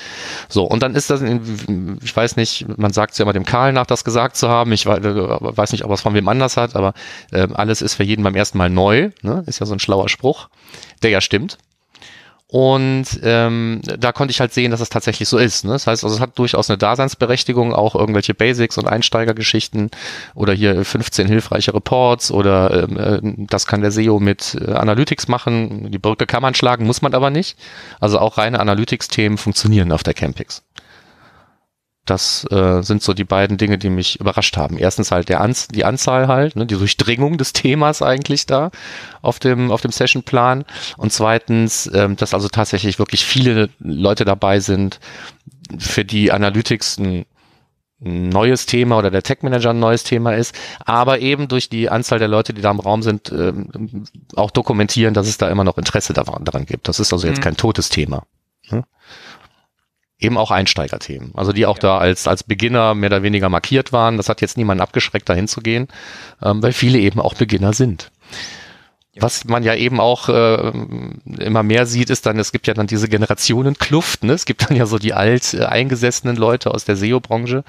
[0.48, 3.72] So, und dann ist das, ich weiß nicht, man sagt es ja immer dem Karl
[3.72, 4.72] nach, das gesagt zu haben.
[4.72, 6.94] Ich äh, weiß nicht, ob er es von wem anders hat, aber
[7.32, 9.10] äh, alles ist für jeden beim ersten Mal neu.
[9.22, 9.44] Ne?
[9.46, 10.48] Ist ja so ein schlauer Spruch,
[11.02, 11.58] der ja stimmt.
[12.48, 15.64] Und ähm, da konnte ich halt sehen, dass es tatsächlich so ist.
[15.64, 15.72] Ne?
[15.72, 19.90] Das heißt, also es hat durchaus eine Daseinsberechtigung, auch irgendwelche Basics und Einsteigergeschichten
[20.34, 25.26] oder hier 15 hilfreiche Reports oder ähm, äh, das kann der SEO mit äh, Analytics
[25.26, 25.90] machen.
[25.90, 27.58] Die Brücke kann man schlagen, muss man aber nicht.
[27.98, 30.65] Also auch reine Analytics-Themen funktionieren auf der Campix.
[32.06, 34.78] Das äh, sind so die beiden Dinge, die mich überrascht haben.
[34.78, 38.70] Erstens halt der Anz die Anzahl halt, ne, die Durchdringung des Themas eigentlich da
[39.22, 40.64] auf dem auf dem Sessionplan.
[40.96, 45.00] Und zweitens, ähm, dass also tatsächlich wirklich viele Leute dabei sind,
[45.78, 47.26] für die Analytics ein
[47.98, 52.18] neues Thema oder der Tech Manager ein neues Thema ist, aber eben durch die Anzahl
[52.18, 54.04] der Leute, die da im Raum sind, ähm,
[54.36, 56.88] auch dokumentieren, dass es da immer noch Interesse daran, daran gibt.
[56.88, 57.42] Das ist also jetzt Mhm.
[57.42, 58.24] kein totes Thema.
[58.70, 58.84] Ne?
[60.18, 64.16] Eben auch Einsteigerthemen, also die auch da als, als Beginner mehr oder weniger markiert waren.
[64.16, 65.88] Das hat jetzt niemanden abgeschreckt, da hinzugehen,
[66.42, 68.10] ähm, weil viele eben auch Beginner sind.
[69.18, 70.72] Was man ja eben auch äh,
[71.38, 74.34] immer mehr sieht, ist dann, es gibt ja dann diese Generationenkluft, ne?
[74.34, 77.64] Es gibt dann ja so die alt äh, eingesessenen Leute aus der SEO-Branche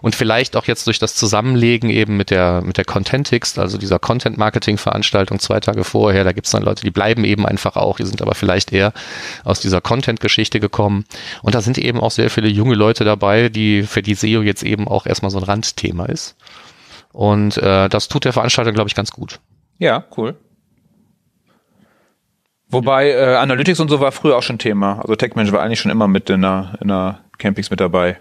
[0.00, 3.98] und vielleicht auch jetzt durch das Zusammenlegen eben mit der mit der Contentix, also dieser
[3.98, 8.22] Content-Marketing-Veranstaltung zwei Tage vorher, da gibt's dann Leute, die bleiben eben einfach auch, die sind
[8.22, 8.94] aber vielleicht eher
[9.44, 11.04] aus dieser Content-Geschichte gekommen
[11.42, 14.62] und da sind eben auch sehr viele junge Leute dabei, die für die SEO jetzt
[14.62, 16.34] eben auch erstmal so ein Randthema ist
[17.12, 19.40] und äh, das tut der Veranstalter, glaube ich, ganz gut.
[19.78, 20.36] Ja, cool.
[22.70, 25.00] Wobei äh, Analytics und so war früher auch schon Thema.
[25.00, 28.20] Also Tech Manager war eigentlich schon immer mit in der, in der Campings mit dabei.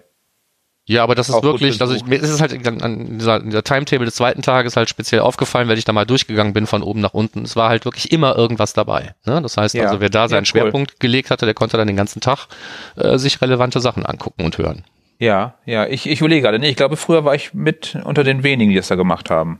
[0.90, 3.42] Ja, aber das ist Auch wirklich, also ich, mir ist es halt an, an dieser,
[3.42, 6.82] dieser Timetable des zweiten Tages halt speziell aufgefallen, weil ich da mal durchgegangen bin von
[6.82, 7.42] oben nach unten.
[7.44, 9.14] Es war halt wirklich immer irgendwas dabei.
[9.26, 9.42] Ne?
[9.42, 9.88] Das heißt Ja.
[9.88, 10.62] also, wer da seinen Ja, cool.
[10.62, 12.48] Schwerpunkt gelegt hatte, der konnte dann den ganzen Tag
[12.96, 14.86] äh, sich relevante Sachen angucken und hören.
[15.20, 16.58] Ja, ja, ich, ich überlege gerade.
[16.60, 19.60] Nee, ich glaube, früher war ich mit unter den wenigen, die das da gemacht haben.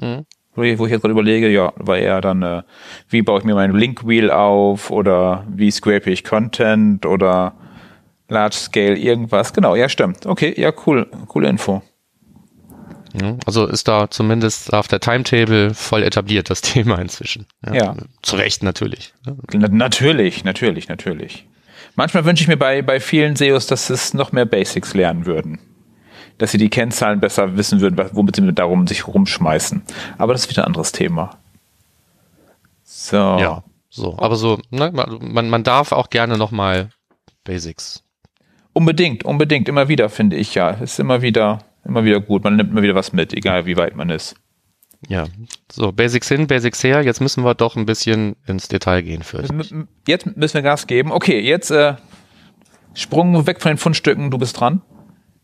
[0.00, 0.26] Mhm.
[0.54, 2.62] Wo ich jetzt gerade überlege, ja, war eher dann, äh,
[3.08, 7.54] wie baue ich mir mein Link-Wheel auf oder wie scrape ich Content oder
[8.28, 9.52] Large Scale irgendwas.
[9.52, 10.26] Genau, ja, stimmt.
[10.26, 11.82] Okay, ja, cool, coole Info.
[13.46, 17.46] Also ist da zumindest auf der Timetable voll etabliert, das Thema inzwischen.
[17.64, 17.74] Ja.
[17.74, 17.96] ja.
[18.22, 19.14] Zu Recht natürlich.
[19.52, 21.46] Na, natürlich, natürlich, natürlich.
[21.94, 25.60] Manchmal wünsche ich mir bei, bei vielen SEOs, dass es noch mehr Basics lernen würden.
[26.38, 29.82] Dass sie die Kennzahlen besser wissen würden, womit sie darum sich rumschmeißen.
[30.18, 31.38] Aber das ist wieder ein anderes Thema.
[32.82, 33.16] So.
[33.16, 34.16] Ja, so.
[34.18, 36.90] Aber so, ne, man, man darf auch gerne nochmal
[37.44, 38.02] Basics.
[38.72, 40.70] Unbedingt, unbedingt, immer wieder, finde ich ja.
[40.70, 42.44] Ist immer wieder immer wieder gut.
[42.44, 44.36] Man nimmt immer wieder was mit, egal wie weit man ist.
[45.06, 45.26] Ja,
[45.70, 47.02] so Basics hin, Basics her.
[47.02, 49.42] Jetzt müssen wir doch ein bisschen ins Detail gehen für.
[50.06, 51.12] Jetzt müssen wir Gas geben.
[51.12, 51.94] Okay, jetzt äh,
[52.94, 54.30] Sprung weg von den Fundstücken.
[54.30, 54.80] Du bist dran.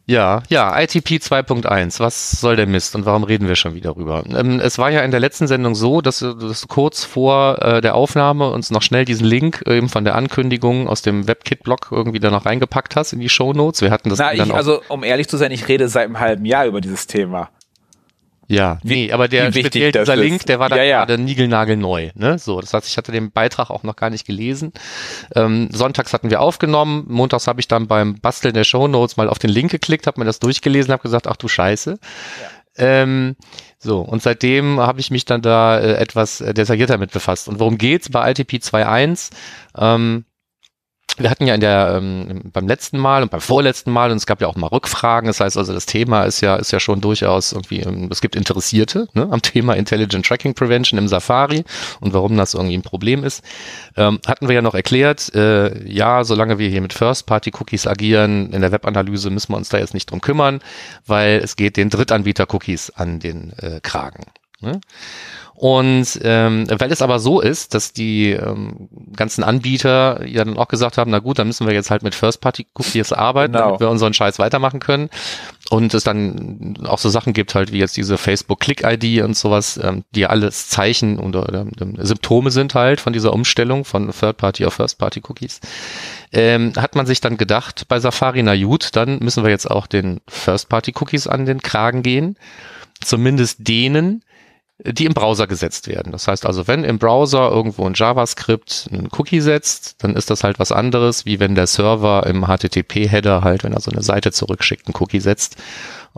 [0.07, 4.25] Ja, ja, ITP 2.1, was soll der Mist und warum reden wir schon wieder drüber?
[4.27, 7.95] Ähm, es war ja in der letzten Sendung so, dass, dass kurz vor äh, der
[7.95, 12.19] Aufnahme uns noch schnell diesen Link äh, eben von der Ankündigung aus dem WebKit-Blog irgendwie
[12.19, 13.83] da noch reingepackt hast in die Show Notes.
[13.83, 16.19] Wir hatten das Na, dann ich, also um ehrlich zu sein, ich rede seit einem
[16.19, 17.51] halben Jahr über dieses Thema.
[18.51, 20.99] Ja, wie, nee, aber der speziell dieser Link, der war da ja, ja.
[20.99, 22.11] gerade niegelnagelneu.
[22.15, 22.37] Ne?
[22.37, 24.73] So, das heißt, ich hatte den Beitrag auch noch gar nicht gelesen.
[25.37, 29.39] Ähm, sonntags hatten wir aufgenommen, montags habe ich dann beim Basteln der Shownotes mal auf
[29.39, 32.01] den Link geklickt, habe mir das durchgelesen, habe gesagt, ach du Scheiße.
[32.01, 32.49] Ja.
[32.77, 33.37] Ähm,
[33.79, 37.49] so, und seitdem habe ich mich dann da äh, etwas äh, detaillierter mit befasst.
[37.49, 39.31] Und worum geht's bei ITP 2.1?
[39.79, 40.25] Ähm,
[41.19, 44.27] wir hatten ja in der ähm, beim letzten Mal und beim vorletzten Mal und es
[44.27, 45.27] gab ja auch mal Rückfragen.
[45.27, 47.81] Das heißt also, das Thema ist ja ist ja schon durchaus irgendwie.
[47.81, 51.65] Ähm, es gibt Interessierte ne, am Thema Intelligent Tracking Prevention im Safari
[52.01, 53.45] und warum das irgendwie ein Problem ist.
[53.97, 55.35] Ähm, hatten wir ja noch erklärt.
[55.35, 59.79] Äh, ja, solange wir hier mit First-Party-Cookies agieren in der Webanalyse, müssen wir uns da
[59.79, 60.61] jetzt nicht drum kümmern,
[61.07, 64.25] weil es geht den Drittanbieter-Cookies an den äh, Kragen.
[64.61, 64.81] Ne?
[65.61, 70.69] Und ähm, weil es aber so ist, dass die ähm, ganzen Anbieter ja dann auch
[70.69, 73.67] gesagt haben, na gut, dann müssen wir jetzt halt mit First-Party-Cookies arbeiten, genau.
[73.67, 75.11] damit wir unseren Scheiß weitermachen können.
[75.69, 80.03] Und es dann auch so Sachen gibt halt wie jetzt diese Facebook-Click-ID und sowas, ähm,
[80.13, 84.73] die alles Zeichen und oder, oder, Symptome sind halt von dieser Umstellung von Third-Party auf
[84.73, 85.61] First-Party-Cookies.
[86.33, 89.87] Ähm, hat man sich dann gedacht bei Safari, na gut, dann müssen wir jetzt auch
[89.87, 92.39] den First-Party-Cookies an den Kragen gehen.
[93.05, 94.23] Zumindest denen,
[94.85, 96.13] die im Browser gesetzt werden.
[96.13, 100.43] Das heißt also, wenn im Browser irgendwo ein JavaScript einen Cookie setzt, dann ist das
[100.43, 104.33] halt was anderes, wie wenn der Server im HTTP-Header halt, wenn er so eine Seite
[104.33, 105.57] zurückschickt, einen Cookie setzt.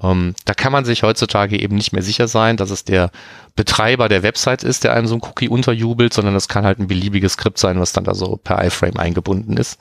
[0.00, 3.10] Ähm, da kann man sich heutzutage eben nicht mehr sicher sein, dass es der
[3.56, 6.86] Betreiber der Website ist, der einem so ein Cookie unterjubelt, sondern das kann halt ein
[6.86, 9.78] beliebiges Skript sein, was dann da so per iFrame eingebunden ist.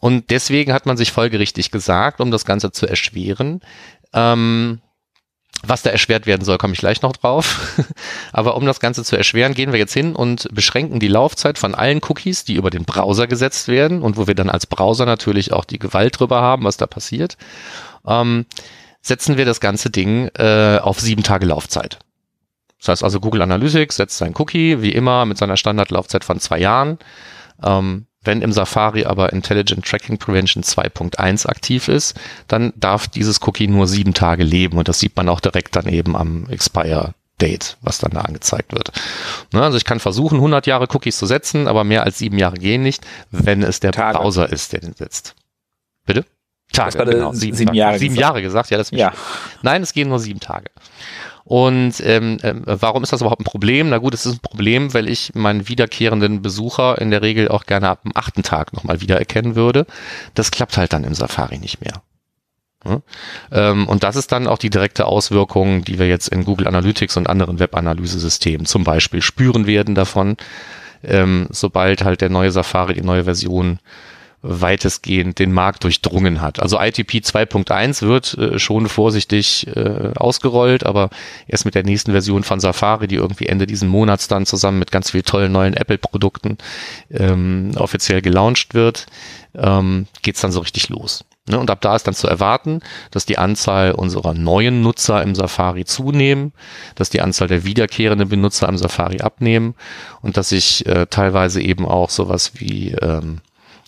[0.00, 3.60] Und deswegen hat man sich folgerichtig gesagt, um das Ganze zu erschweren,
[4.12, 4.80] ähm,
[5.66, 7.76] was da erschwert werden soll, komme ich gleich noch drauf.
[8.32, 11.74] Aber um das Ganze zu erschweren, gehen wir jetzt hin und beschränken die Laufzeit von
[11.74, 15.52] allen Cookies, die über den Browser gesetzt werden und wo wir dann als Browser natürlich
[15.52, 17.36] auch die Gewalt drüber haben, was da passiert.
[18.06, 18.46] Ähm,
[19.00, 21.98] setzen wir das ganze Ding äh, auf sieben Tage Laufzeit.
[22.78, 26.58] Das heißt also, Google Analytics setzt sein Cookie, wie immer, mit seiner Standardlaufzeit von zwei
[26.58, 26.98] Jahren.
[27.62, 33.68] Ähm, wenn im Safari aber Intelligent Tracking Prevention 2.1 aktiv ist, dann darf dieses Cookie
[33.68, 37.76] nur sieben Tage leben und das sieht man auch direkt dann eben am Expire Date,
[37.82, 38.90] was dann da angezeigt wird.
[39.52, 42.56] Ne, also ich kann versuchen, 100 Jahre Cookies zu setzen, aber mehr als sieben Jahre
[42.56, 44.18] gehen nicht, wenn es der Tage.
[44.18, 45.36] Browser ist, der den setzt.
[46.04, 46.24] Bitte?
[46.72, 47.32] Tage, genau.
[47.32, 47.98] Sieben, sieben Jahre.
[47.98, 49.12] Sieben Jahre gesagt, ja, das ja.
[49.62, 50.70] Nein, es gehen nur sieben Tage.
[51.48, 53.88] Und ähm, äh, warum ist das überhaupt ein Problem?
[53.88, 57.64] Na gut, es ist ein Problem, weil ich meinen wiederkehrenden Besucher in der Regel auch
[57.64, 59.86] gerne ab dem achten Tag nochmal wiedererkennen würde.
[60.34, 62.02] Das klappt halt dann im Safari nicht mehr.
[63.50, 67.16] Ähm, und das ist dann auch die direkte Auswirkung, die wir jetzt in Google Analytics
[67.16, 70.36] und anderen Web-Analyse-Systemen zum Beispiel spüren werden davon,
[71.02, 73.78] ähm, sobald halt der neue Safari, die neue Version
[74.42, 76.60] weitestgehend den Markt durchdrungen hat.
[76.60, 81.10] Also ITP 2.1 wird äh, schon vorsichtig äh, ausgerollt, aber
[81.46, 84.92] erst mit der nächsten Version von Safari, die irgendwie Ende diesen Monats dann zusammen mit
[84.92, 86.58] ganz viel tollen neuen Apple-Produkten
[87.10, 89.06] ähm, offiziell gelauncht wird,
[89.56, 91.24] ähm, geht's dann so richtig los.
[91.48, 91.58] Ne?
[91.58, 95.84] Und ab da ist dann zu erwarten, dass die Anzahl unserer neuen Nutzer im Safari
[95.84, 96.52] zunehmen,
[96.94, 99.74] dass die Anzahl der wiederkehrenden Benutzer im Safari abnehmen
[100.20, 103.40] und dass sich äh, teilweise eben auch sowas wie ähm,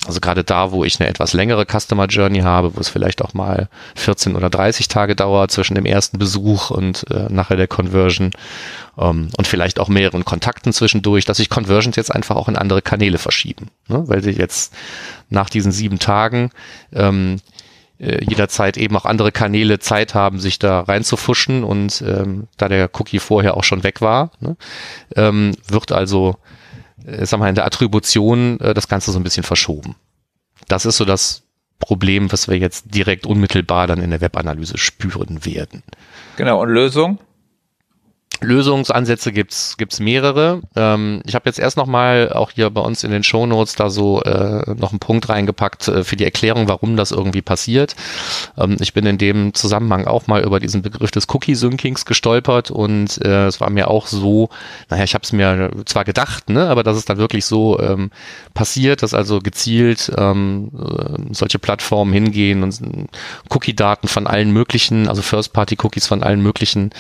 [0.06, 3.34] also gerade da, wo ich eine etwas längere Customer Journey habe, wo es vielleicht auch
[3.34, 8.30] mal 14 oder 30 Tage dauert zwischen dem ersten Besuch und äh, nachher der Conversion
[8.98, 12.80] ähm, und vielleicht auch mehreren Kontakten zwischendurch, dass sich Conversions jetzt einfach auch in andere
[12.80, 14.02] Kanäle verschieben, ne?
[14.06, 14.72] weil sie jetzt
[15.28, 16.50] nach diesen sieben Tagen
[16.94, 17.36] ähm,
[18.00, 22.88] äh, jederzeit eben auch andere Kanäle Zeit haben, sich da reinzufuschen und ähm, da der
[22.94, 24.56] Cookie vorher auch schon weg war, ne,
[25.16, 26.36] ähm, wird also,
[27.04, 29.96] äh, sagen wir in der Attribution äh, das Ganze so ein bisschen verschoben.
[30.68, 31.42] Das ist so das
[31.78, 35.82] Problem, was wir jetzt direkt unmittelbar dann in der Webanalyse spüren werden.
[36.36, 37.18] Genau, und Lösung?
[38.42, 40.62] Lösungsansätze gibt's gibt's mehrere.
[40.74, 43.74] Ähm, ich habe jetzt erst noch mal auch hier bei uns in den Show Notes
[43.74, 47.96] da so äh, noch einen Punkt reingepackt äh, für die Erklärung, warum das irgendwie passiert.
[48.56, 53.22] Ähm, ich bin in dem Zusammenhang auch mal über diesen Begriff des Cookie-Synkings gestolpert und
[53.24, 54.48] äh, es war mir auch so,
[54.88, 58.10] naja, ich habe es mir zwar gedacht, ne, aber dass es dann wirklich so ähm,
[58.54, 63.08] passiert, dass also gezielt ähm, äh, solche Plattformen hingehen und
[63.50, 66.90] Cookie-Daten von allen möglichen, also First-Party-Cookies von allen möglichen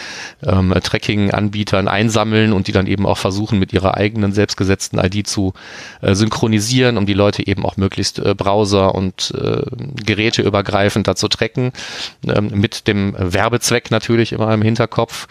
[0.42, 5.26] ähm, Tracking Anbietern einsammeln und die dann eben auch versuchen, mit ihrer eigenen selbstgesetzten ID
[5.26, 5.52] zu
[6.00, 9.62] äh, synchronisieren, um die Leute eben auch möglichst äh, Browser und äh,
[10.04, 11.72] Geräte übergreifend dazu tracken,
[12.26, 15.26] ähm, mit dem Werbezweck natürlich immer im Hinterkopf.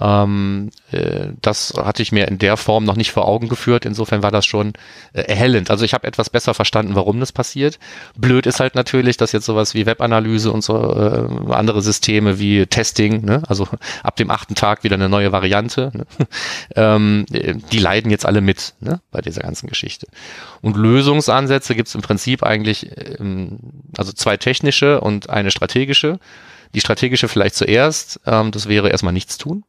[0.00, 3.84] Ähm, äh, das hatte ich mir in der Form noch nicht vor Augen geführt.
[3.84, 4.72] Insofern war das schon
[5.12, 5.70] äh, erhellend.
[5.70, 7.78] Also ich habe etwas besser verstanden, warum das passiert.
[8.16, 12.66] Blöd ist halt natürlich, dass jetzt sowas wie Webanalyse und so äh, andere Systeme wie
[12.66, 13.42] Testing, ne?
[13.48, 13.68] also
[14.02, 16.06] ab dem achten Tag wieder eine neue Variante, ne?
[16.76, 19.00] ähm, die leiden jetzt alle mit ne?
[19.10, 20.06] bei dieser ganzen Geschichte.
[20.62, 23.58] Und Lösungsansätze gibt es im Prinzip eigentlich, ähm,
[23.96, 26.18] also zwei technische und eine strategische.
[26.74, 29.64] Die strategische vielleicht zuerst, ähm, das wäre erstmal nichts tun.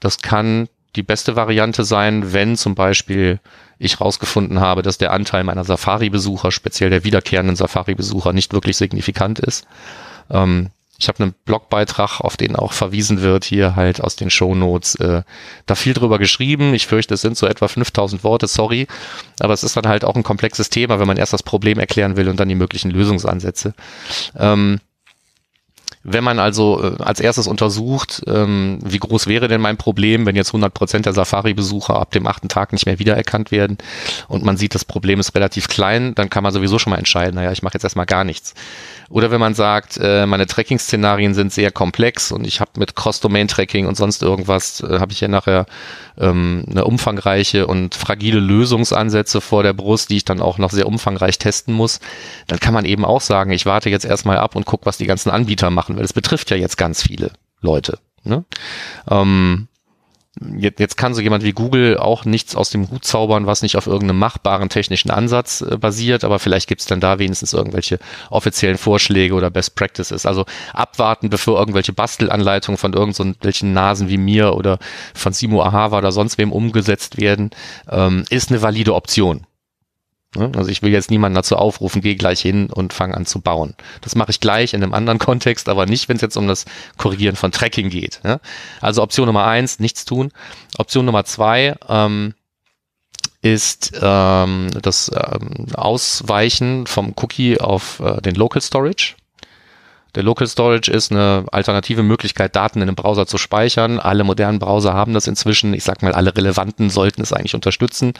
[0.00, 3.40] Das kann die beste Variante sein, wenn zum Beispiel
[3.78, 9.38] ich rausgefunden habe, dass der Anteil meiner Safari-Besucher, speziell der wiederkehrenden Safari-Besucher, nicht wirklich signifikant
[9.38, 9.66] ist.
[10.30, 14.96] Ähm, ich habe einen Blogbeitrag, auf den auch verwiesen wird, hier halt aus den Shownotes,
[14.96, 15.22] äh,
[15.64, 16.74] da viel drüber geschrieben.
[16.74, 18.88] Ich fürchte, es sind so etwa 5000 Worte, sorry.
[19.38, 22.16] Aber es ist dann halt auch ein komplexes Thema, wenn man erst das Problem erklären
[22.16, 23.74] will und dann die möglichen Lösungsansätze.
[24.36, 24.80] Ähm,
[26.12, 30.36] wenn man also äh, als erstes untersucht, ähm, wie groß wäre denn mein Problem, wenn
[30.36, 33.78] jetzt 100 Prozent der Safari-Besucher ab dem achten Tag nicht mehr wiedererkannt werden
[34.28, 37.34] und man sieht, das Problem ist relativ klein, dann kann man sowieso schon mal entscheiden,
[37.34, 38.54] naja, ich mache jetzt erstmal gar nichts.
[39.10, 43.86] Oder wenn man sagt, äh, meine Tracking-Szenarien sind sehr komplex und ich habe mit Cross-Domain-Tracking
[43.86, 45.64] und sonst irgendwas, äh, habe ich hier nachher
[46.18, 50.86] ähm, eine umfangreiche und fragile Lösungsansätze vor der Brust, die ich dann auch noch sehr
[50.86, 52.00] umfangreich testen muss,
[52.48, 55.06] dann kann man eben auch sagen, ich warte jetzt erstmal ab und gucke, was die
[55.06, 57.30] ganzen Anbieter machen, weil es betrifft ja jetzt ganz viele
[57.62, 57.98] Leute.
[58.24, 58.44] Ne?
[59.10, 59.68] Ähm,
[60.56, 63.76] jetzt, jetzt kann so jemand wie Google auch nichts aus dem Hut zaubern, was nicht
[63.76, 67.98] auf irgendeinem machbaren technischen Ansatz äh, basiert, aber vielleicht gibt es dann da wenigstens irgendwelche
[68.30, 70.26] offiziellen Vorschläge oder Best Practices.
[70.26, 74.78] Also abwarten, bevor irgendwelche Bastelanleitungen von irgendwelchen Nasen wie mir oder
[75.14, 77.50] von Simo Ahava oder sonst wem umgesetzt werden,
[77.90, 79.47] ähm, ist eine valide Option.
[80.36, 80.52] Ne?
[80.56, 83.74] Also ich will jetzt niemanden dazu aufrufen, geh gleich hin und fang an zu bauen.
[84.02, 86.64] Das mache ich gleich in einem anderen Kontext, aber nicht, wenn es jetzt um das
[86.96, 88.20] Korrigieren von Tracking geht.
[88.80, 90.32] Also Option Nummer eins, nichts tun.
[90.76, 92.34] Option Nummer zwei ähm,
[93.40, 99.14] ist ähm, das ähm, Ausweichen vom Cookie auf äh, den Local Storage.
[100.14, 104.00] Der Local Storage ist eine alternative Möglichkeit, Daten in einem Browser zu speichern.
[104.00, 105.74] Alle modernen Browser haben das inzwischen.
[105.74, 108.14] Ich sag mal, alle relevanten sollten es eigentlich unterstützen.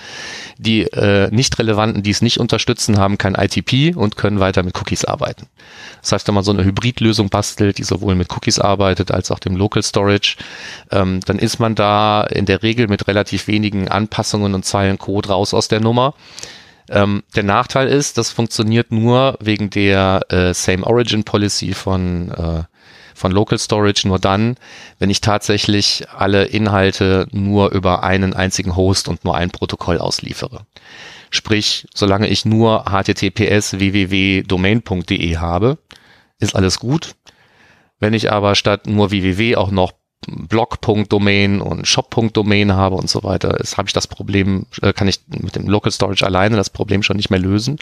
[0.59, 4.79] Die äh, nicht relevanten, die es nicht unterstützen, haben kein ITP und können weiter mit
[4.79, 5.47] Cookies arbeiten.
[6.03, 9.39] Das heißt, wenn man so eine Hybridlösung bastelt, die sowohl mit Cookies arbeitet als auch
[9.39, 10.37] dem Local Storage,
[10.91, 15.31] ähm, dann ist man da in der Regel mit relativ wenigen Anpassungen und Zeilen Code
[15.31, 16.15] raus aus der Nummer.
[16.91, 22.63] Ähm, der Nachteil ist, das funktioniert nur wegen der äh, Same Origin Policy von, äh,
[23.15, 24.57] von Local Storage nur dann,
[24.99, 30.67] wenn ich tatsächlich alle Inhalte nur über einen einzigen Host und nur ein Protokoll ausliefere.
[31.31, 35.79] Sprich, solange ich nur https www.domain.de habe,
[36.39, 37.15] ist alles gut.
[38.01, 39.93] Wenn ich aber statt nur www auch noch
[40.27, 45.57] Blog.domain und Shop.domain habe und so weiter, habe ich das Problem, äh, kann ich mit
[45.57, 47.79] dem Local Storage alleine das Problem schon nicht mehr lösen.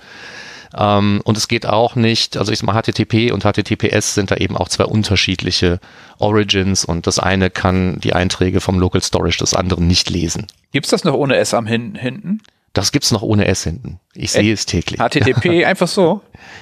[0.76, 4.36] Ähm, und es geht auch nicht, also ich sag mal, HTTP und HTTPS sind da
[4.36, 5.80] eben auch zwei unterschiedliche
[6.18, 10.46] Origins und das eine kann die Einträge vom Local Storage des anderen nicht lesen.
[10.72, 12.42] Gibt's das noch ohne S am hin hinten?
[12.72, 14.00] Das gibt's noch ohne S hinten.
[14.12, 15.00] Ich sehe es täglich.
[15.00, 16.20] HTTP einfach so?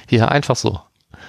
[0.09, 0.79] Ja, einfach so.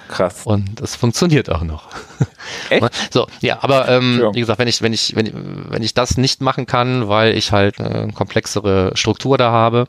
[0.07, 0.45] Krass.
[0.45, 1.87] Und das funktioniert auch noch.
[2.69, 2.87] Echt?
[3.11, 5.31] So, ja, aber ähm, wie gesagt, wenn ich, wenn ich, wenn,
[5.69, 9.87] wenn ich das nicht machen kann, weil ich halt eine komplexere Struktur da habe,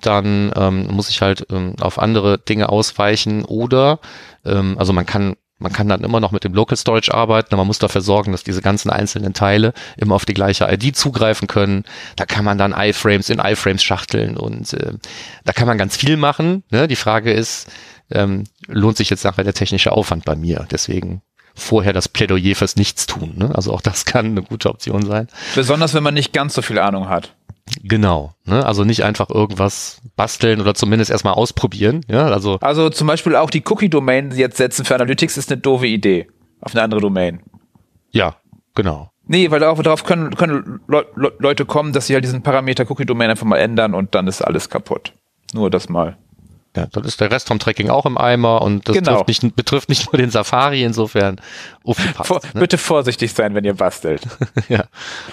[0.00, 3.98] dann ähm, muss ich halt ähm, auf andere Dinge ausweichen oder
[4.44, 7.58] ähm, also man kann man kann dann immer noch mit dem Local Storage arbeiten, aber
[7.58, 11.46] man muss dafür sorgen, dass diese ganzen einzelnen Teile immer auf die gleiche ID zugreifen
[11.48, 11.84] können.
[12.16, 14.94] Da kann man dann iFrames in iFrames schachteln und äh,
[15.44, 16.64] da kann man ganz viel machen.
[16.70, 16.88] Ne?
[16.88, 17.68] Die Frage ist,
[18.10, 20.66] ähm, lohnt sich jetzt nachher der technische Aufwand bei mir.
[20.70, 21.22] Deswegen
[21.54, 23.34] vorher das Plädoyer fürs Nichtstun.
[23.36, 23.54] Ne?
[23.54, 25.28] Also auch das kann eine gute Option sein.
[25.54, 27.34] Besonders wenn man nicht ganz so viel Ahnung hat.
[27.82, 28.34] Genau.
[28.44, 28.64] Ne?
[28.64, 32.04] Also nicht einfach irgendwas basteln oder zumindest erstmal ausprobieren.
[32.08, 32.26] Ja?
[32.26, 36.28] Also, also zum Beispiel auch die Cookie-Domain jetzt setzen für Analytics ist eine doofe Idee.
[36.60, 37.40] Auf eine andere Domain.
[38.10, 38.36] Ja,
[38.74, 39.10] genau.
[39.26, 43.30] Nee, weil darauf, können, können Le Le Leute kommen, dass sie halt diesen Parameter Cookie-Domain
[43.30, 45.12] einfach mal ändern und dann ist alles kaputt.
[45.54, 46.16] Nur das mal.
[46.76, 49.18] Ja, dann ist der Rest vom Tracking auch im Eimer und das Genau.
[49.24, 51.40] betrifft, nicht, betrifft nicht nur den Safari, insofern
[51.82, 52.28] aufgepasst.
[52.28, 52.60] Vor, ne?
[52.60, 54.22] Bitte vorsichtig sein, wenn ihr bastelt.
[54.68, 54.84] ja.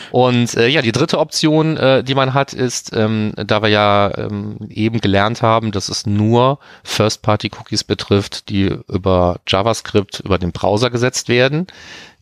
[0.09, 4.11] Und äh, ja, die dritte Option, äh, die man hat, ist, ähm, da wir ja
[4.17, 10.89] ähm, eben gelernt haben, dass es nur First-Party-Cookies betrifft, die über JavaScript über den Browser
[10.89, 11.67] gesetzt werden,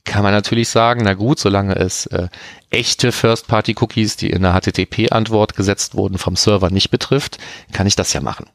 [0.03, 2.27] kann man natürlich sagen, na gut, solange es äh,
[2.69, 7.37] echte First-Party-Cookies, die in der HTTP-Antwort gesetzt wurden, vom Server nicht betrifft,
[7.71, 8.45] kann ich das ja machen.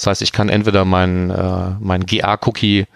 [0.00, 2.86] Das heißt, ich kann entweder mein, äh, mein GA-Cookie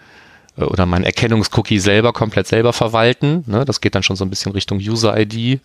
[0.57, 3.43] äh, oder mein Erkennungscookie selber komplett selber verwalten.
[3.45, 3.63] Ne?
[3.63, 5.59] Das geht dann schon so ein bisschen Richtung User-ID.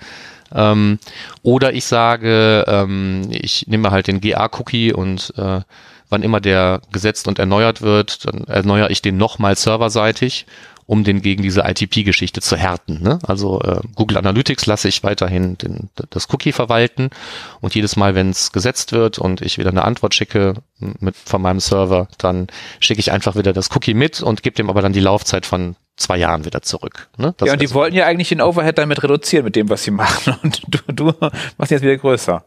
[0.55, 0.99] Ähm,
[1.43, 5.61] oder ich sage, ähm, ich nehme halt den GA-Cookie und äh,
[6.11, 10.45] wann immer der gesetzt und erneuert wird, dann erneuere ich den nochmal serverseitig,
[10.91, 13.01] um den gegen diese ITP-Geschichte zu härten.
[13.01, 13.20] Ne?
[13.24, 17.11] Also äh, Google Analytics lasse ich weiterhin den, das Cookie verwalten
[17.61, 21.43] und jedes Mal, wenn es gesetzt wird und ich wieder eine Antwort schicke mit von
[21.43, 22.49] meinem Server, dann
[22.80, 25.76] schicke ich einfach wieder das Cookie mit und gebe dem aber dann die Laufzeit von
[25.97, 27.09] zwei Jahren wieder zurück.
[27.16, 27.36] Ne?
[27.41, 27.76] Ja, und die so.
[27.76, 30.38] wollten ja eigentlich den Overhead damit reduzieren mit dem, was sie machen.
[30.43, 31.14] Und du, du
[31.57, 32.43] machst jetzt wieder größer.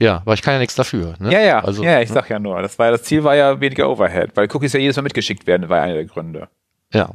[0.00, 1.14] ja, aber ich kann ja nichts dafür.
[1.18, 1.32] Ne?
[1.32, 2.60] Ja, ja, Also, ja, ich sag ja nur.
[2.60, 5.70] Das war das Ziel war ja weniger Overhead, weil Cookies ja jedes Mal mitgeschickt werden,
[5.70, 6.48] war einer der Gründe.
[6.92, 7.08] Ja.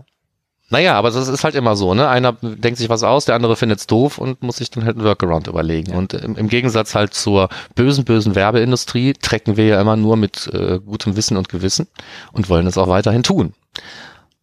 [0.69, 2.07] Naja, aber das ist halt immer so, ne?
[2.07, 5.05] Einer denkt sich was aus, der andere findet's doof und muss sich dann halt einen
[5.05, 5.93] Workaround überlegen.
[5.95, 10.47] Und im, im Gegensatz halt zur bösen, bösen Werbeindustrie trecken wir ja immer nur mit
[10.53, 11.87] äh, gutem Wissen und Gewissen
[12.31, 13.53] und wollen es auch weiterhin tun.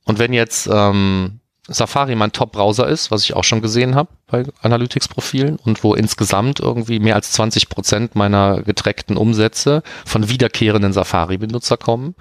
[0.05, 4.45] Und wenn jetzt ähm, Safari mein Top-Browser ist, was ich auch schon gesehen habe bei
[4.63, 11.77] Analytics-Profilen und wo insgesamt irgendwie mehr als 20 Prozent meiner getrackten Umsätze von wiederkehrenden Safari-Benutzer
[11.77, 12.15] kommen,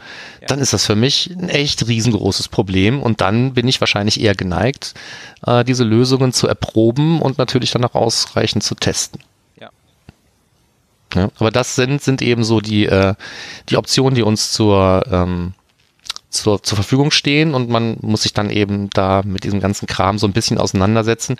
[0.47, 4.33] dann ist das für mich ein echt riesengroßes Problem und dann bin ich wahrscheinlich eher
[4.33, 4.95] geneigt,
[5.45, 9.21] äh, diese Lösungen zu erproben und natürlich dann auch ausreichend zu testen.
[9.59, 9.69] Ja.
[11.13, 13.13] Ja, aber das sind, sind eben so die, äh,
[13.69, 15.53] die Optionen, die uns zur, ähm,
[16.35, 20.17] zur, zur Verfügung stehen und man muss sich dann eben da mit diesem ganzen Kram
[20.17, 21.37] so ein bisschen auseinandersetzen.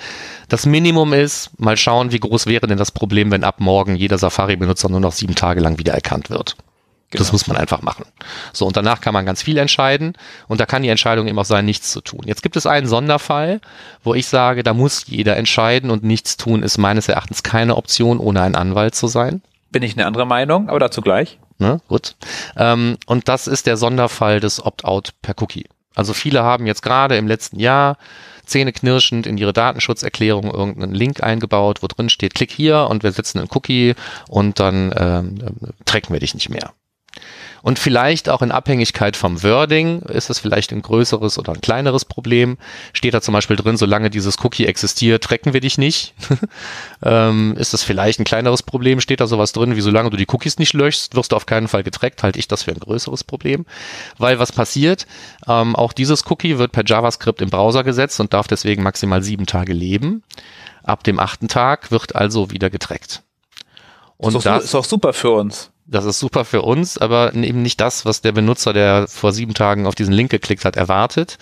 [0.50, 4.18] Das Minimum ist, mal schauen, wie groß wäre denn das Problem, wenn ab morgen jeder
[4.18, 6.56] Safari-Benutzer nur noch sieben Tage lang wiedererkannt wird.
[7.12, 7.34] Das Genau.
[7.34, 8.06] muss man einfach machen.
[8.52, 10.14] So, und danach kann man ganz viel entscheiden
[10.48, 12.22] und da kann die Entscheidung eben auch sein, nichts zu tun.
[12.26, 13.62] Jetzt gibt es einen Sonderfall,
[14.04, 18.20] wo ich sage, da muss jeder entscheiden und nichts tun ist meines Erachtens keine Option,
[18.20, 19.42] ohne ein Anwalt zu sein.
[19.72, 21.38] Bin ich eine andere Meinung, aber dazu gleich.
[21.58, 21.80] Ne?
[21.88, 22.16] Gut.
[22.58, 25.68] Ähm, und das ist der Sonderfall des Opt-out per Cookie.
[25.96, 27.98] Also viele haben jetzt gerade im letzten Jahr
[28.46, 33.40] zähneknirschend in ihre Datenschutzerklärung irgendeinen Link eingebaut, wo drin steht, klick hier und wir setzen
[33.40, 33.96] einen Cookie
[34.28, 35.40] und dann ähm,
[35.86, 36.74] tracken wir dich nicht mehr.
[37.66, 42.06] Und vielleicht auch in Abhängigkeit vom Wording ist es vielleicht ein größeres oder ein kleineres
[42.06, 42.60] Problem.
[42.94, 46.14] Steht da zum Beispiel drin, solange dieses Cookie existiert, tracken wir dich nicht.
[47.04, 49.02] ähm, ist das vielleicht ein kleineres Problem?
[49.02, 51.68] Steht da sowas drin, wie solange du die Cookies nicht löschst, wirst du auf keinen
[51.68, 52.22] Fall getrackt?
[52.22, 53.66] Halte ich das für ein größeres Problem.
[54.20, 55.08] Weil was passiert?
[55.48, 59.48] Ähm, auch dieses Cookie wird per JavaScript im Browser gesetzt und darf deswegen maximal sieben
[59.48, 60.22] Tage leben.
[60.84, 63.24] Ab dem achten Tag wird also wieder getrackt.
[64.18, 65.72] Und ist, das, ist doch super für uns.
[65.88, 69.54] Das ist super für uns, aber eben nicht das, was der Benutzer, der vor sieben
[69.54, 71.38] Tagen auf diesen Link geklickt hat, erwartet.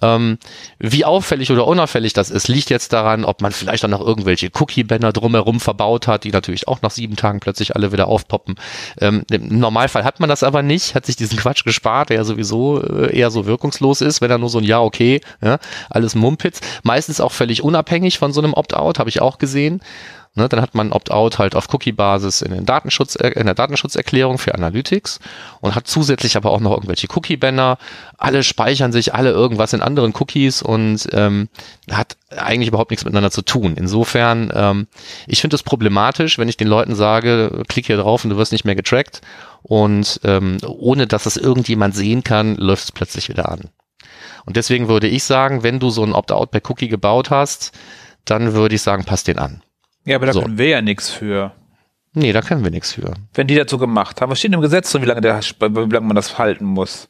[0.00, 0.38] Ähm,
[0.78, 4.50] wie auffällig oder unauffällig das ist, liegt jetzt daran, ob man vielleicht auch noch irgendwelche
[4.54, 8.54] Cookie-Banner drumherum verbaut hat, die natürlich auch nach sieben Tagen plötzlich alle wieder aufpoppen.
[9.00, 12.24] Ähm, Im Normalfall hat man das aber nicht, hat sich diesen Quatsch gespart, der ja
[12.24, 15.58] sowieso äh, eher so wirkungslos ist, wenn er nur so ein Ja, okay, ja,
[15.90, 16.60] alles Mumpitz.
[16.84, 19.80] Meistens auch völlig unabhängig von so einem Opt-out, habe ich auch gesehen.
[20.36, 24.38] Ne, dann hat man Opt-out halt auf Cookie-Basis in, den Datenschutz, äh, in der Datenschutzerklärung
[24.38, 25.18] für Analytics
[25.60, 27.78] und hat zusätzlich aber auch noch irgendwelche Cookie-Banner.
[28.16, 31.48] Alle speichern sich alle irgendwas in anderen Cookies und ähm,
[31.90, 33.74] hat eigentlich überhaupt nichts miteinander zu tun.
[33.76, 34.86] Insofern, ähm,
[35.26, 38.52] ich finde es problematisch, wenn ich den Leuten sage, klick hier drauf und du wirst
[38.52, 39.22] nicht mehr getrackt
[39.62, 43.70] und ähm, ohne dass es irgendjemand sehen kann, läuft es plötzlich wieder an.
[44.46, 47.72] Und deswegen würde ich sagen, wenn du so ein Opt-out per Cookie gebaut hast,
[48.24, 49.62] dann würde ich sagen, passt den an.
[50.04, 50.42] Ja, aber da So.
[50.42, 51.52] können wir ja nichts für.
[52.12, 53.14] Nee, da können wir nichts für.
[53.34, 54.30] Wenn die dazu gemacht haben.
[54.30, 57.08] Was steht im Gesetz so, wie lange, der, wie lange man das halten muss?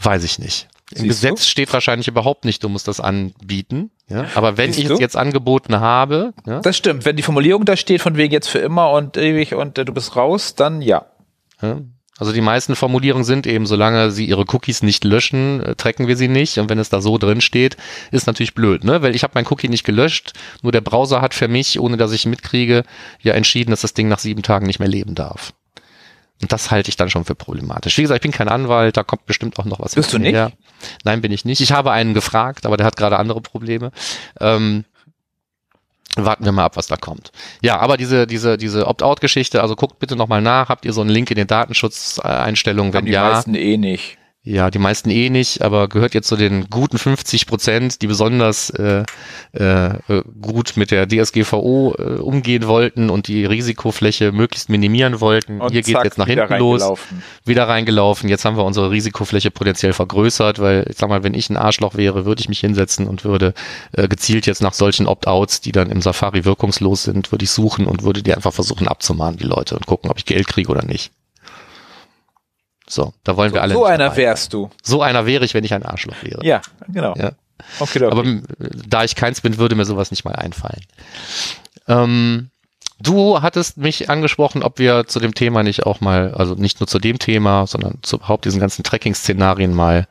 [0.00, 0.68] Weiß ich nicht.
[0.90, 1.28] Im Siehst du?
[1.28, 3.90] Gesetz steht wahrscheinlich überhaupt nicht, du musst das anbieten.
[4.08, 4.26] Ja?
[4.34, 4.94] Aber wenn Siehst ich du?
[4.94, 7.04] es jetzt angeboten habe, ja, Das stimmt.
[7.04, 9.92] Wenn die Formulierung da steht, von wegen jetzt für immer und ewig und äh, du
[9.92, 11.06] bist raus, dann ja.
[11.60, 11.80] ja,
[12.18, 16.16] Also die meisten Formulierungen sind eben, solange sie ihre Cookies nicht löschen, äh, tracken wir
[16.16, 16.58] sie nicht.
[16.58, 17.76] Und wenn es da so drin steht,
[18.10, 19.02] ist natürlich blöd, ne?
[19.02, 22.12] Weil ich habe mein Cookie nicht gelöscht, nur der Browser hat für mich, ohne dass
[22.12, 22.82] ich mitkriege,
[23.22, 25.54] ja entschieden, dass das Ding nach sieben Tagen nicht mehr leben darf.
[26.40, 27.98] Und das halte ich dann schon für problematisch.
[27.98, 29.94] Wie gesagt, ich bin kein Anwalt, da kommt bestimmt auch noch was.
[29.94, 30.34] Bist du nicht?
[30.34, 30.52] Her.
[31.04, 31.60] Nein, bin ich nicht.
[31.60, 33.90] Ich habe einen gefragt, aber der hat gerade andere Probleme.
[34.40, 34.84] Ähm,
[36.24, 37.32] warten wir mal ab, was da kommt.
[37.62, 41.10] Ja, aber diese, diese, diese Opt-out-Geschichte, also guckt bitte nochmal nach, habt ihr so einen
[41.10, 43.22] Link in den Datenschutzeinstellungen, wenn die ja.
[43.22, 44.18] meisten eh nicht.
[44.48, 48.70] Ja, die meisten eh nicht, aber gehört jetzt zu den guten 50 Prozent, die besonders
[48.70, 49.04] äh,
[49.52, 55.60] äh, gut mit der DSGVO äh, umgehen wollten und die Risikofläche möglichst minimieren wollten.
[55.60, 56.82] Und Hier zack, jetzt nach hinten los,
[57.44, 58.30] wieder reingelaufen.
[58.30, 61.94] Jetzt haben wir unsere Risikofläche potenziell vergrößert, weil ich sag mal, wenn ich ein Arschloch
[61.94, 63.52] wäre, würde ich mich hinsetzen und würde
[63.92, 67.86] äh, gezielt jetzt nach solchen Opt-outs, die dann im Safari wirkungslos sind, würde ich suchen
[67.86, 70.86] und würde die einfach versuchen abzumahnen, die Leute, und gucken, ob ich Geld kriege oder
[70.86, 71.12] nicht.
[72.88, 73.74] So, da wollen wir alle.
[73.74, 74.70] So einer wärst du.
[74.82, 76.44] So einer wäre ich, wenn ich ein Arschloch wäre.
[76.44, 77.14] Ja, genau.
[77.16, 77.32] Ja.
[77.80, 78.06] Okay, okay.
[78.06, 78.44] Aber m,
[78.86, 80.82] da ich keins bin, würde mir sowas nicht mal einfallen.
[81.86, 82.50] Ähm,
[83.00, 86.86] du hattest mich angesprochen, ob wir zu dem Thema nicht auch mal, also nicht nur
[86.86, 90.06] zu dem Thema, sondern zu überhaupt diesen ganzen Tracking-Szenarien mal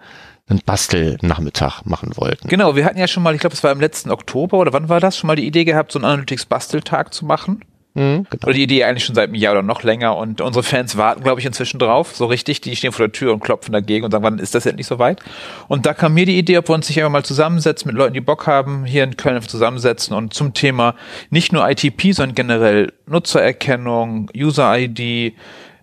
[0.50, 2.48] einen Bastelnachmittag machen wollten.
[2.48, 4.88] Genau, wir hatten ja schon mal, ich glaube, es war im letzten Oktober oder wann
[4.88, 7.64] war das, schon mal die Idee gehabt, so einen Analytics-Basteltag zu machen.
[7.98, 8.44] Mhm, genau.
[8.44, 11.24] Oder die Idee eigentlich schon seit einem Jahr oder noch länger und unsere Fans warten,
[11.24, 12.62] glaube ich, inzwischen drauf, so richtig.
[12.62, 15.20] Die stehen vor der Tür und klopfen dagegen und sagen, wann ist das endlich soweit?
[15.68, 18.14] Und da kam mir die Idee, ob wir uns nicht einfach mal zusammensetzen mit Leuten,
[18.14, 20.94] die Bock haben, hier in Köln zusammensetzen und zum Thema
[21.32, 25.34] nicht nur ITP, sondern generell Nutzererkennung, User-ID,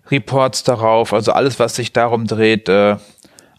[0.09, 2.95] Reports darauf, also alles, was sich darum dreht, äh,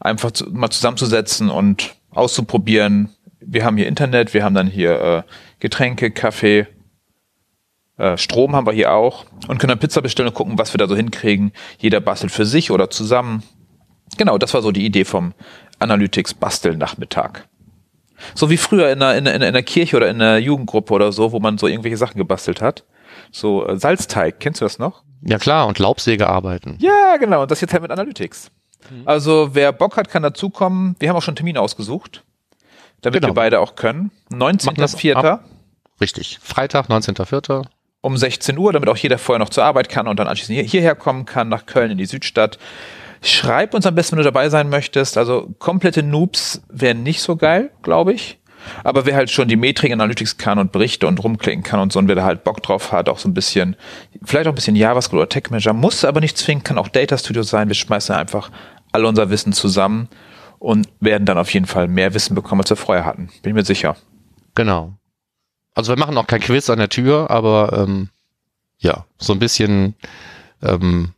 [0.01, 3.11] einfach zu, mal zusammenzusetzen und auszuprobieren.
[3.41, 5.23] Wir haben hier Internet, wir haben dann hier äh,
[5.61, 6.67] Getränke, Kaffee,
[8.17, 10.87] Strom haben wir hier auch und können dann Pizza bestellen und gucken, was wir da
[10.87, 11.53] so hinkriegen.
[11.79, 13.43] Jeder bastelt für sich oder zusammen.
[14.19, 15.33] Genau, das war so die Idee vom
[15.79, 17.45] Analytics Bastelnachmittag.
[18.35, 21.13] So wie früher in einer, in, einer, in einer Kirche oder in einer Jugendgruppe oder
[21.13, 22.85] so, wo man so irgendwelche Sachen gebastelt hat.
[23.31, 25.03] So äh, Salzteig, kennst du das noch?
[25.23, 26.77] Ja klar, und Laubsäge arbeiten.
[26.81, 27.43] Ja, genau.
[27.43, 28.51] Und das jetzt halt mit Analytics.
[29.05, 30.97] Also wer Bock hat, kann dazukommen.
[30.99, 32.25] Wir haben auch schon einen Termin ausgesucht,
[33.01, 33.31] damit Genau.
[33.33, 34.13] wir beide auch können.
[34.31, 35.15] Machen das 19.04.
[35.15, 35.45] ab.
[36.01, 36.39] Richtig.
[36.43, 37.65] Freitag, 19.04.
[38.07, 40.65] um 16 Uhr, damit auch jeder vorher noch zur Arbeit kann und dann anschließend hier,
[40.65, 42.57] hierher kommen kann, nach Köln in die Südstadt.
[43.21, 45.19] Schreib uns am besten, wenn du dabei sein möchtest.
[45.19, 48.39] Also komplette Noobs wären nicht so geil, glaube ich.
[48.85, 51.99] Aber wer halt schon die Metrik Analytics kann und Berichte und rumklicken kann und so
[51.99, 53.75] und wer da halt Bock drauf hat, auch so ein bisschen,
[54.23, 57.19] vielleicht auch ein bisschen JavaScript oder Tech Manager, muss aber nicht zwingen, kann auch Data
[57.19, 57.67] Studio sein.
[57.67, 58.51] Wir schmeißen einfach
[58.93, 60.09] all unser Wissen zusammen
[60.61, 63.31] und werden dann auf jeden Fall mehr Wissen bekommen, als wir vorher hatten.
[63.43, 63.97] Bin mir sicher.
[64.55, 64.95] Genau.
[65.77, 68.09] Also wir machen auch kein Quiz an der Tür, aber ähm,
[68.79, 69.95] ja, so ein bisschen
[70.63, 71.13] ähm,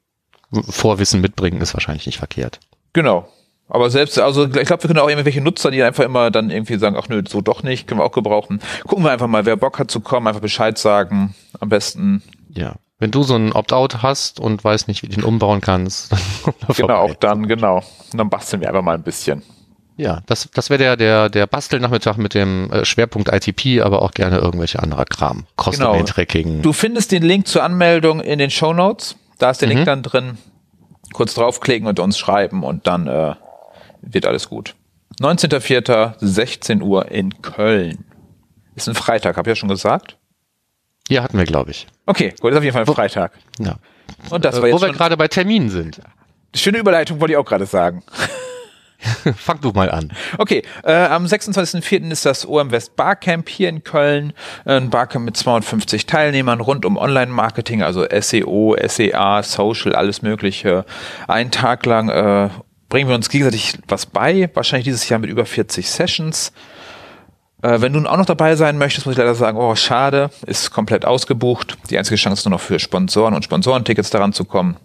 [0.69, 2.59] Vorwissen mitbringen ist wahrscheinlich nicht verkehrt.
[2.93, 3.29] Genau.
[3.69, 6.79] Aber selbst, also ich glaube, wir können auch irgendwelche Nutzer, die einfach immer dann irgendwie
[6.79, 8.61] sagen, ach nö, so doch nicht, können wir auch gebrauchen.
[8.87, 11.35] Gucken wir einfach mal, wer Bock hat zu kommen, einfach Bescheid sagen.
[11.61, 12.75] Am besten, Ja.
[13.01, 16.13] Wenn du so ein Opt-out hast und weißt nicht, wie du den umbauen kannst,
[16.77, 17.77] genau, auch dann, genau.
[18.11, 19.45] Und dann basteln wir einfach mal ein bisschen.
[19.99, 24.13] Ja, das, das wäre der, der, der Bastelnachmittag mit dem äh, Schwerpunkt ITP, aber auch
[24.13, 25.45] gerne irgendwelche anderer Kram.
[25.57, 26.63] Cross-Domain-Tracking.
[26.63, 29.17] Du findest den Link zur Anmeldung in den Show Notes.
[29.39, 29.75] Da ist der Mhm.
[29.75, 30.39] Link dann drin.
[31.13, 33.35] Kurz draufklicken und uns schreiben und dann äh,
[34.03, 34.75] wird alles gut.
[35.21, 36.15] 19.04.
[36.21, 38.05] 16 Uhr in Köln.
[38.77, 40.17] Ist ein Freitag, habe ich ja schon gesagt.
[41.09, 41.89] Ja, hatten wir, glaube ich.
[42.07, 43.33] Okay, gut, ist auf jeden Fall ein Freitag.
[43.59, 43.77] Ja.
[44.31, 46.01] Und das war Äh, jetzt wo wir gerade bei Terminen sind.
[46.55, 48.05] schöne Überleitung, wollte ich auch gerade sagen.
[49.37, 50.13] Fang du mal an.
[50.39, 52.11] Okay, äh, am 26.04.
[52.11, 54.33] ist das OM West Barcamp hier in Köln.
[54.65, 60.85] Ein Barcamp mit 250 Teilnehmern rund um Online-Marketing, also SEO, SEA, Social, alles Mögliche.
[61.29, 62.49] Einen Tag lang äh,
[62.89, 64.51] bringen wir uns gegenseitig was bei.
[64.55, 66.53] Wahrscheinlich dieses Jahr mit über 40 Sessions.
[67.63, 70.73] Äh, wenn du auch noch dabei sein möchtest, muss ich leider sagen, oh, schade, ist
[70.73, 71.79] komplett ausgebucht.
[71.91, 74.77] Die einzige Chance ist nur noch für Sponsoren und Sponsorentickets daran zu kommen.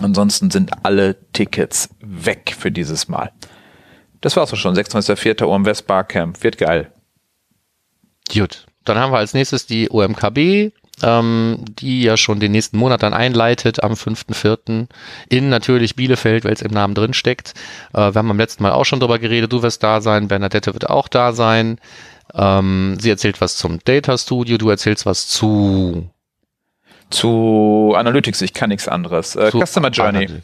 [0.00, 3.32] Ansonsten sind alle Tickets weg für dieses Mal.
[4.20, 4.74] Das war's auch schon.
[4.74, 5.44] 26.04.
[5.44, 6.42] OM West Barcamp.
[6.42, 6.90] Wird geil.
[8.32, 8.66] Gut.
[8.84, 10.72] Dann haben wir als nächstes die OMKB,
[11.02, 14.86] ähm, die ja schon den nächsten Monat dann einleitet am 5.4.
[15.28, 17.54] in natürlich Bielefeld, weil es im Namen drin steckt.
[17.92, 20.72] Äh, wir haben beim letzten Mal auch schon drüber geredet, du wirst da sein, Bernadette
[20.72, 21.78] wird auch da sein.
[22.34, 26.10] Ähm, sie erzählt was zum Data Studio, du erzählst was zu,
[27.12, 29.36] Zu Analytics, ich kann nichts anderes.
[29.36, 30.26] Äh, Customer Journey.
[30.26, 30.42] Anal-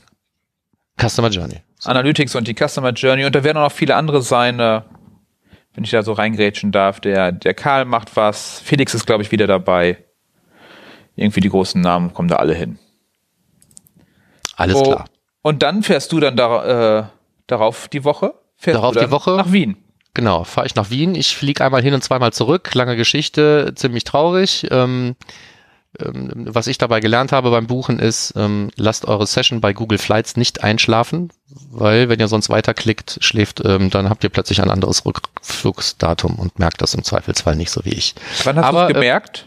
[1.00, 1.62] Customer Journey.
[1.84, 3.24] Analytics und die Customer Journey.
[3.24, 4.82] Und da werden auch noch viele andere sein, äh,
[5.74, 7.00] wenn ich da so reingrätschen darf.
[7.00, 8.60] Der, der Karl macht was.
[8.64, 9.98] Felix ist, glaube ich, wieder dabei.
[11.16, 12.78] Irgendwie die großen Namen kommen da alle hin.
[14.56, 15.04] Alles Wo- klar.
[15.42, 17.04] Und dann fährst du dann da, äh,
[17.46, 18.34] darauf die Woche?
[18.56, 19.36] Fährst Darauf die Woche?
[19.36, 19.76] Nach Wien.
[20.14, 21.14] Genau, fahre ich nach Wien.
[21.14, 22.74] Ich fliege einmal hin und zweimal zurück.
[22.74, 24.66] Lange Geschichte, ziemlich traurig.
[24.72, 25.14] Ähm,
[26.01, 30.36] was ich dabei gelernt habe beim Buchen ist, ähm, lasst eure Session bei Google Flights
[30.36, 31.30] nicht einschlafen,
[31.70, 36.59] weil wenn ihr sonst weiterklickt, schläft, ähm, dann habt ihr plötzlich ein anderes Rückflugsdatum und
[36.59, 38.14] merkt das im Zweifelsfall nicht so wie ich.
[38.44, 39.44] Wann hast du äh, gemerkt?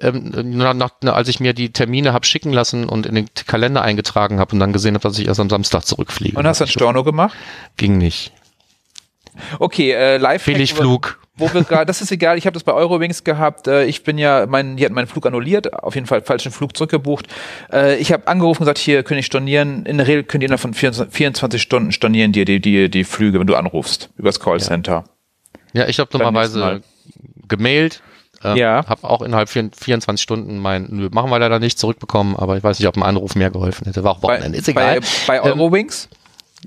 [0.00, 3.82] Ähm, nach, nach, als ich mir die Termine hab schicken lassen und in den Kalender
[3.82, 6.38] eingetragen habe und dann gesehen habe, dass ich erst am Samstag zurückfliege.
[6.38, 7.36] und hast du einen Storno gemacht?
[7.76, 8.32] Ging nicht.
[9.58, 11.21] Okay, äh, live Billigflug.
[11.36, 13.66] Wo wir gerade, das ist egal, ich habe das bei Eurowings gehabt.
[13.66, 16.76] Äh, ich bin ja, mein, die hatten meinen Flug annulliert, auf jeden Fall falschen Flug
[16.76, 17.26] zurückgebucht.
[17.72, 19.86] Äh, ich habe angerufen und gesagt, hier könnt ihr stornieren.
[19.86, 23.04] In der Regel könnt ihr innerhalb von 24, 24 Stunden stornieren dir die, die, die
[23.04, 25.04] Flüge, wenn du anrufst, übers Callcenter.
[25.72, 28.02] Ja, ich habe dummerweise nächsten gemailt.
[28.44, 28.84] Äh, Ja.
[28.86, 32.62] Habe auch innerhalb vier- 24 Stunden mein, nö, machen wir leider nicht, zurückbekommen, aber ich
[32.62, 34.04] weiß nicht, ob ein Anruf mehr geholfen hätte.
[34.04, 35.00] War auch Bei, Wochenende, ist egal.
[35.00, 36.10] bei, bei Ähm, Eurowings?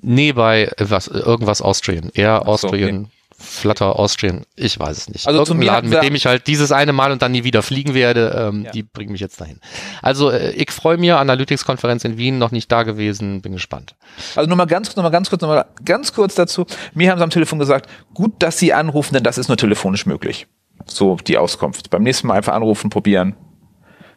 [0.02, 2.10] nee, bei äh, was, irgendwas Austrian.
[2.16, 5.28] Air Ach so, Austrian, Flutter Austrian, ich weiß es nicht.
[5.28, 7.62] Also Irgendein mir Laden, mit dem ich halt dieses eine Mal und dann nie wieder
[7.64, 8.72] fliegen werde, ähm, Ja.
[8.72, 9.60] die bringen mich jetzt dahin.
[10.02, 13.96] Also äh, ich freue mich, Analytics-Konferenz in Wien, noch nicht da gewesen, bin gespannt.
[14.36, 16.66] Also nur mal ganz, mal ganz kurz, nur mal ganz kurz dazu.
[16.94, 20.06] Mir haben sie am Telefon gesagt, gut, dass sie anrufen, denn das ist nur telefonisch
[20.06, 20.48] möglich.
[20.86, 21.90] So die Auskunft.
[21.90, 23.36] Beim nächsten Mal einfach anrufen, probieren.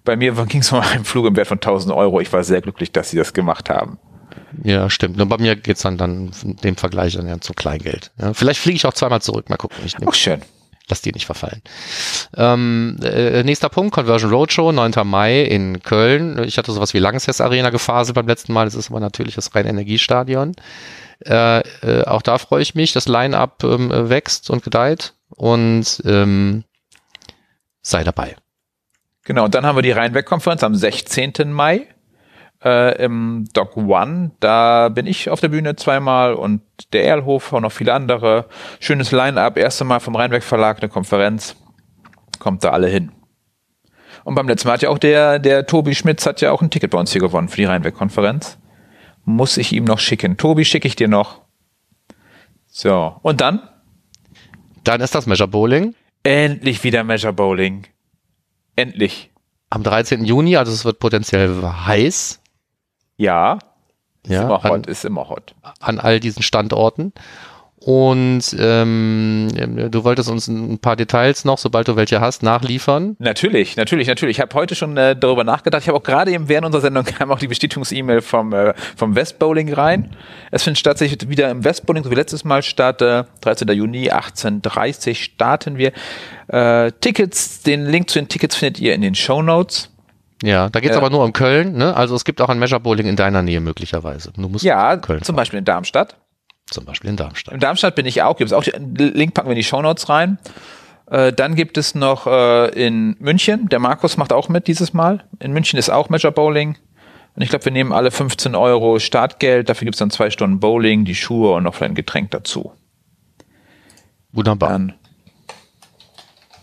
[0.05, 2.21] Bei mir ging es um einen Flug im Wert von 1000 Euro.
[2.21, 3.99] Ich war sehr glücklich, dass sie das gemacht haben.
[4.63, 5.17] Ja, stimmt.
[5.17, 8.11] Nur bei mir geht's dann, dann in dem Vergleich dann ja zu Kleingeld.
[8.19, 9.79] Ja, vielleicht fliege ich auch zweimal zurück, mal gucken.
[9.85, 10.43] Ich Auch schön.
[10.89, 11.61] Lass die nicht verfallen.
[12.35, 14.93] Ähm, äh, nächster Punkt, Conversion Roadshow, 9.
[15.05, 16.43] Mai in Köln.
[16.45, 18.65] Ich hatte sowas wie Lanxess Arena gefaselt beim letzten Mal.
[18.65, 20.55] Das ist aber natürlich das rein Energiestadion.
[21.27, 22.95] Äh, äh, auch da freue ich mich.
[22.95, 26.65] Das Line-Up ähm, wächst und gedeiht und ähm,
[27.83, 28.37] sei dabei.
[29.25, 31.53] Genau, und dann haben wir die Rheinweg-Konferenz am 16.
[31.53, 31.87] Mai
[32.65, 34.33] äh, im Doc One.
[34.41, 38.47] Da bin ich auf der Bühne zweimal und der Erlhof und noch viele andere.
[38.81, 41.57] Schönes Line-Up, erste Mal vom Rheinweg Verlag eine Konferenz.
[42.39, 43.13] Kommt da alle hin.
[44.25, 46.71] Und beim letzten Mal hat ja auch der, der Tobi Schmitz hat ja auch ein
[46.71, 48.59] Ticket bei uns hier gewonnen für die Rheinweg-Konferenz.
[49.25, 50.37] Muss ich ihm noch schicken.
[50.37, 51.43] Tobi, schicke ich dir noch.
[52.67, 53.69] So, und dann
[54.85, 55.95] Dann ist das Measure Bowling
[56.29, 57.87] endlich wieder Measure Bowling.
[58.77, 59.31] Endlich.
[59.71, 60.25] am 13.
[60.25, 62.41] Juni, also es wird potenziell heiß.
[63.19, 63.59] Ja,
[64.25, 65.55] ist Ja, immer an, hot, ist immer hot.
[65.81, 67.13] an all diesen Standorten.
[67.81, 69.49] Und ähm,
[69.91, 73.15] du wolltest uns ein paar Details noch, sobald du welche hast, nachliefern.
[73.21, 74.39] Natürlich, natürlich, natürlich.
[74.39, 75.83] Ich habe heute schon äh, darüber nachgedacht.
[75.83, 79.15] Ich habe auch gerade eben während unserer Sendung kam auch die Bestätigungs-E-Mail vom, äh, vom
[79.15, 80.17] Westbowling rein.
[80.51, 83.01] Es findet tatsächlich wieder im Westbowling, so wie letztes Mal statt.
[83.01, 83.69] Äh, 13.
[83.69, 85.93] Juni, 18.30 starten wir.
[86.49, 89.89] Äh, Tickets, den Link zu den Tickets findet ihr in den Show Notes.
[90.43, 90.99] Ja, da geht's Ja.
[91.01, 91.97] aber nur um Köln, ne?
[91.97, 94.33] Also es gibt auch ein Measure Bowling in deiner Nähe möglicherweise.
[94.37, 95.37] Du musst Ja, Köln zum fahren.
[95.43, 96.17] Beispiel in Darmstadt.
[96.71, 97.55] zum Beispiel in Darmstadt.
[97.55, 98.37] In Darmstadt bin ich auch.
[98.37, 100.39] Gibt's auch den Link packen wir in die Shownotes rein.
[101.11, 103.69] Äh, dann gibt es noch äh, in München.
[103.71, 105.25] Der Markus macht auch mit dieses Mal.
[105.41, 106.77] In München ist auch Measure Bowling.
[107.35, 109.69] Und ich glaube, wir nehmen alle 15 Euro Startgeld.
[109.69, 112.73] Dafür gibt's dann zwei Stunden Bowling, die Schuhe und noch ein Getränk dazu.
[114.33, 114.69] Wunderbar.
[114.71, 114.95] Dann,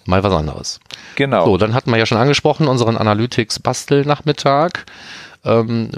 [0.05, 0.79] Mal was anderes.
[1.15, 1.45] genau.
[1.45, 4.85] So, dann hatten wir ja schon angesprochen, unseren Analytics-Bastelnachmittag.
[5.43, 5.91] Ähm,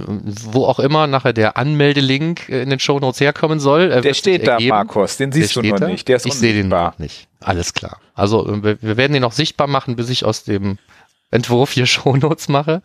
[0.44, 4.02] wo auch immer nachher der Anmeldelink in den Shownotes herkommen soll.
[4.02, 4.58] der steht da.
[4.60, 5.16] Markus.
[5.16, 5.88] Den siehst Der du noch da?
[5.88, 6.06] nicht.
[6.10, 7.30] Der ist ich sehe den noch nicht.
[7.40, 8.02] Alles klar.
[8.14, 10.80] Also äh, wir, wir werden den noch sichtbar machen, bis ich aus dem
[11.32, 12.82] Entwurf hier Shownotes mache.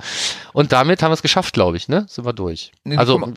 [0.53, 2.07] Und damit haben wir es geschafft, glaube ich, ne?
[2.09, 2.70] Sind wir durch.
[2.95, 3.33] Also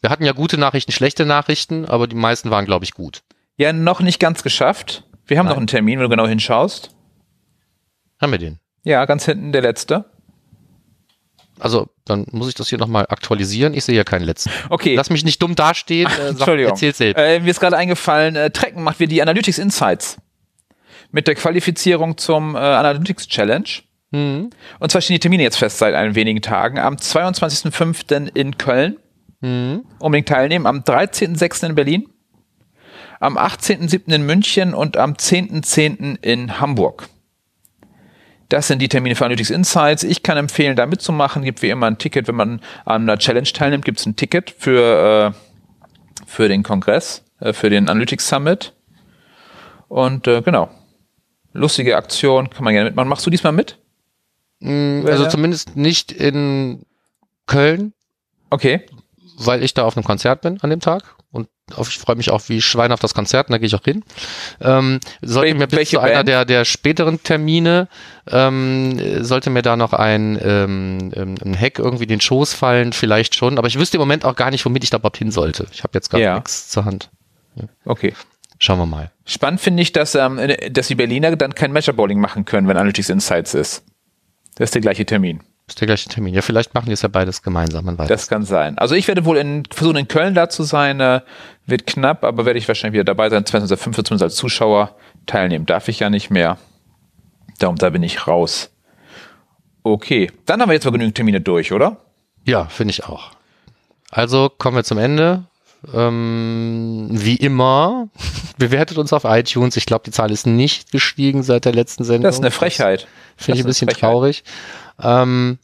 [0.00, 3.20] wir hatten ja gute Nachrichten, schlechte Nachrichten, aber die meisten waren, glaube ich, gut.
[3.58, 5.04] Ja, noch nicht ganz geschafft.
[5.26, 5.52] Wir haben Nein.
[5.52, 6.90] noch einen Termin, wenn du genau hinschaust.
[8.22, 8.58] Haben wir den?
[8.84, 10.04] Ja, ganz hinten der letzte.
[11.58, 13.74] Also, dann muss ich das hier nochmal aktualisieren.
[13.74, 14.50] Ich sehe ja keinen letzten.
[14.70, 14.94] Okay.
[14.94, 16.10] Lass mich nicht dumm dastehen.
[16.10, 16.72] Äh, Entschuldigung.
[16.72, 17.20] erzähl selbst.
[17.20, 20.18] Äh, mir ist gerade eingefallen, äh, Trecken macht wir die Analytics Insights.
[21.10, 23.68] Mit der Qualifizierung zum äh, Analytics Challenge.
[24.12, 24.50] Mhm.
[24.78, 26.78] Und zwar stehen die Termine jetzt fest seit ein wenigen Tagen.
[26.78, 28.34] Am 22.05.
[28.34, 28.96] in Köln.
[29.40, 29.84] Mhm.
[29.98, 30.66] Unbedingt teilnehmen.
[30.66, 31.66] Am 13.06.
[31.66, 32.08] in Berlin.
[33.20, 34.12] Am 18.07.
[34.12, 36.22] in München und am 10.10.
[36.22, 37.08] in Hamburg.
[38.52, 40.02] Das sind die Termine für Analytics Insights.
[40.04, 41.42] Ich kann empfehlen, da mitzumachen.
[41.42, 44.54] Gibt wie immer ein Ticket, wenn man an einer Challenge teilnimmt, gibt es ein Ticket
[44.58, 48.74] für, äh, für den Kongress, äh, für den Analytics Summit.
[49.88, 50.68] Und äh, genau.
[51.54, 53.08] Lustige Aktion, kann man gerne mitmachen.
[53.08, 53.78] Machst du diesmal mit?
[54.60, 56.84] Mm, Also zumindest nicht in
[57.46, 57.94] Köln,
[58.50, 58.82] Okay.
[59.38, 61.16] weil ich da auf einem Konzert bin an dem Tag.
[61.32, 63.74] Und auf, ich freue mich auch wie Schwein auf das Konzert, und da gehe ich
[63.74, 64.04] auch hin.
[64.60, 66.28] Ähm, sollte mir bis zu einer Band?
[66.28, 67.88] der, der späteren Termine,
[68.30, 73.34] ähm, sollte mir da noch ein, ähm, ähm, ein Hack irgendwie den Schoß fallen, vielleicht
[73.34, 75.66] schon, aber ich wüsste im Moment auch gar nicht, womit ich da überhaupt hin sollte.
[75.72, 76.34] Ich habe jetzt gar Ja.
[76.34, 77.10] nichts zur Hand.
[77.84, 78.14] Okay.
[78.58, 79.10] Schauen wir mal.
[79.24, 80.38] Spannend finde ich, dass, ähm,
[80.70, 83.84] dass die Berliner dann kein Measure Bowling machen können, wenn Analytics Insights ist.
[84.54, 85.40] Das ist der gleiche Termin.
[85.72, 86.34] Ist der gleiche Termin.
[86.34, 87.86] Ja, vielleicht machen die es ja beides gemeinsam.
[87.86, 88.06] Man weiß.
[88.06, 88.76] Das kann sein.
[88.76, 91.22] Also ich werde wohl in, versuchen in Köln da zu sein, äh,
[91.64, 93.46] wird knapp, aber werde ich wahrscheinlich wieder dabei sein.
[93.46, 94.94] 2005 zumindest als Zuschauer
[95.24, 95.64] teilnehmen.
[95.64, 96.58] Darf ich ja nicht mehr.
[97.58, 98.70] Darum, da bin ich raus.
[99.82, 101.96] Okay, dann haben wir jetzt mal genügend Termine durch, oder?
[102.44, 103.30] Ja, finde ich auch.
[104.10, 105.44] Also kommen wir zum Ende.
[105.94, 108.08] Ähm, wie immer,
[108.58, 109.78] bewertet uns auf iTunes.
[109.78, 112.24] Ich glaube, die Zahl ist nicht gestiegen seit der letzten Sendung.
[112.24, 113.06] Das ist eine Frechheit.
[113.38, 114.44] Finde ich ein bisschen traurig.
[115.00, 115.58] Ähm,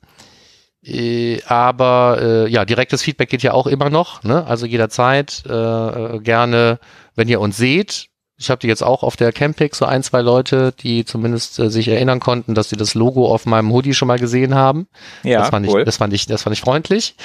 [0.85, 4.22] äh, aber äh, ja, direktes Feedback geht ja auch immer noch.
[4.22, 4.47] Ne?
[4.47, 6.79] Also jederzeit äh, äh, gerne,
[7.14, 8.07] wenn ihr uns seht.
[8.41, 11.70] Ich habe die jetzt auch auf der Campix so ein, zwei Leute, die zumindest äh,
[11.70, 14.87] sich erinnern konnten, dass sie das Logo auf meinem Hoodie schon mal gesehen haben.
[15.24, 15.85] Ja, das fand ich, cool.
[15.85, 17.16] das fand ich, das fand ich freundlich.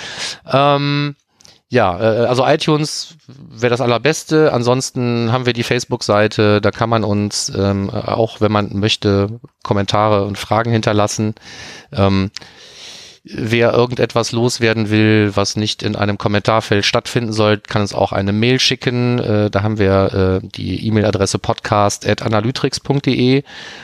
[0.51, 1.15] Ähm,
[1.73, 4.53] ja, äh, also iTunes wäre das allerbeste.
[4.53, 10.25] Ansonsten haben wir die Facebook-Seite, da kann man uns ähm, auch, wenn man möchte, Kommentare
[10.25, 11.33] und Fragen hinterlassen.
[11.91, 12.29] Ähm,
[13.25, 18.33] Wer irgendetwas loswerden will, was nicht in einem Kommentarfeld stattfinden soll, kann uns auch eine
[18.33, 19.17] Mail schicken.
[19.17, 23.43] Äh, da haben wir äh, die E-Mail-Adresse podcast.analytrix.de.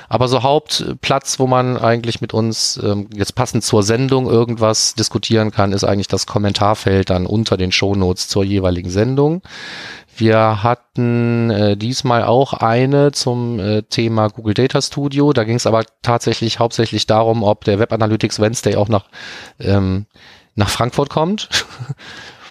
[0.09, 5.51] Aber so Hauptplatz, wo man eigentlich mit uns ähm, jetzt passend zur Sendung irgendwas diskutieren
[5.51, 9.41] kann, ist eigentlich das Kommentarfeld dann unter den Shownotes zur jeweiligen Sendung.
[10.17, 15.31] Wir hatten äh, diesmal auch eine zum äh, Thema Google Data Studio.
[15.33, 19.05] Da ging es aber tatsächlich hauptsächlich darum, ob der Web Analytics Wednesday auch nach,
[19.59, 20.07] ähm,
[20.55, 21.49] nach Frankfurt kommt.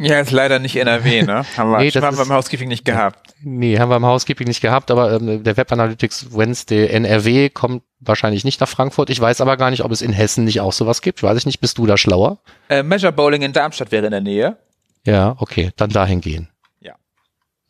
[0.00, 1.44] Ja, ist leider nicht NRW, ne?
[1.56, 3.34] Haben wir, Nee, haben wir im Housekeeping nicht gehabt.
[3.42, 7.82] nee, haben wir im Housekeeping nicht gehabt, aber ähm, der Web Analytics Wednesday NRW kommt
[7.98, 9.10] wahrscheinlich nicht nach Frankfurt.
[9.10, 11.20] Ich weiß aber gar nicht, ob es in Hessen nicht auch sowas gibt.
[11.24, 12.38] Weiß ich nicht, bist du da schlauer?
[12.68, 14.56] Äh, Measure Bowling in Darmstadt wäre in der Nähe.
[15.04, 16.48] Ja, okay, dann dahin gehen.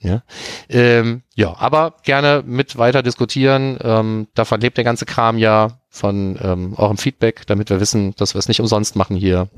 [0.01, 0.23] Ja.
[0.69, 3.79] Ähm, ja aber gerne mit weiter diskutieren.
[3.83, 8.35] Ähm, davon lebt der ganze Kram ja von ähm, eurem Feedback, damit wir wissen, dass
[8.35, 9.49] wir es nicht umsonst machen hier.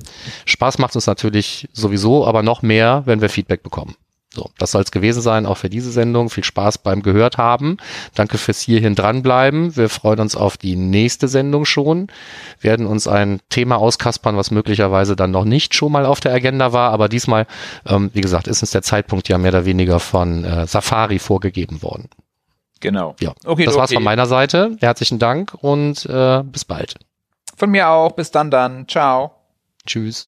[0.46, 3.96] Spaß macht uns natürlich sowieso, aber noch mehr, wenn wir Feedback bekommen.
[4.32, 6.30] So, das soll es gewesen sein, auch für diese Sendung.
[6.30, 7.78] Viel Spaß beim Gehört haben.
[8.14, 9.76] Danke fürs hierhin dranbleiben.
[9.76, 12.06] Wir freuen uns auf die nächste Sendung schon.
[12.60, 16.72] Werden uns ein Thema auskaspern, was möglicherweise dann noch nicht schon mal auf der Agenda
[16.72, 16.92] war.
[16.92, 17.46] Aber diesmal,
[17.86, 21.82] ähm, wie gesagt, ist uns der Zeitpunkt ja mehr oder weniger von äh, Safari vorgegeben
[21.82, 22.08] worden.
[22.78, 23.16] Genau.
[23.20, 23.96] Ja, Okay, das war's okay.
[23.96, 24.76] von meiner Seite.
[24.80, 26.94] Herzlichen Dank und äh, bis bald.
[27.56, 28.12] Von mir auch.
[28.12, 28.86] Bis dann dann.
[28.86, 29.32] Ciao.
[29.86, 30.18] Tschüss.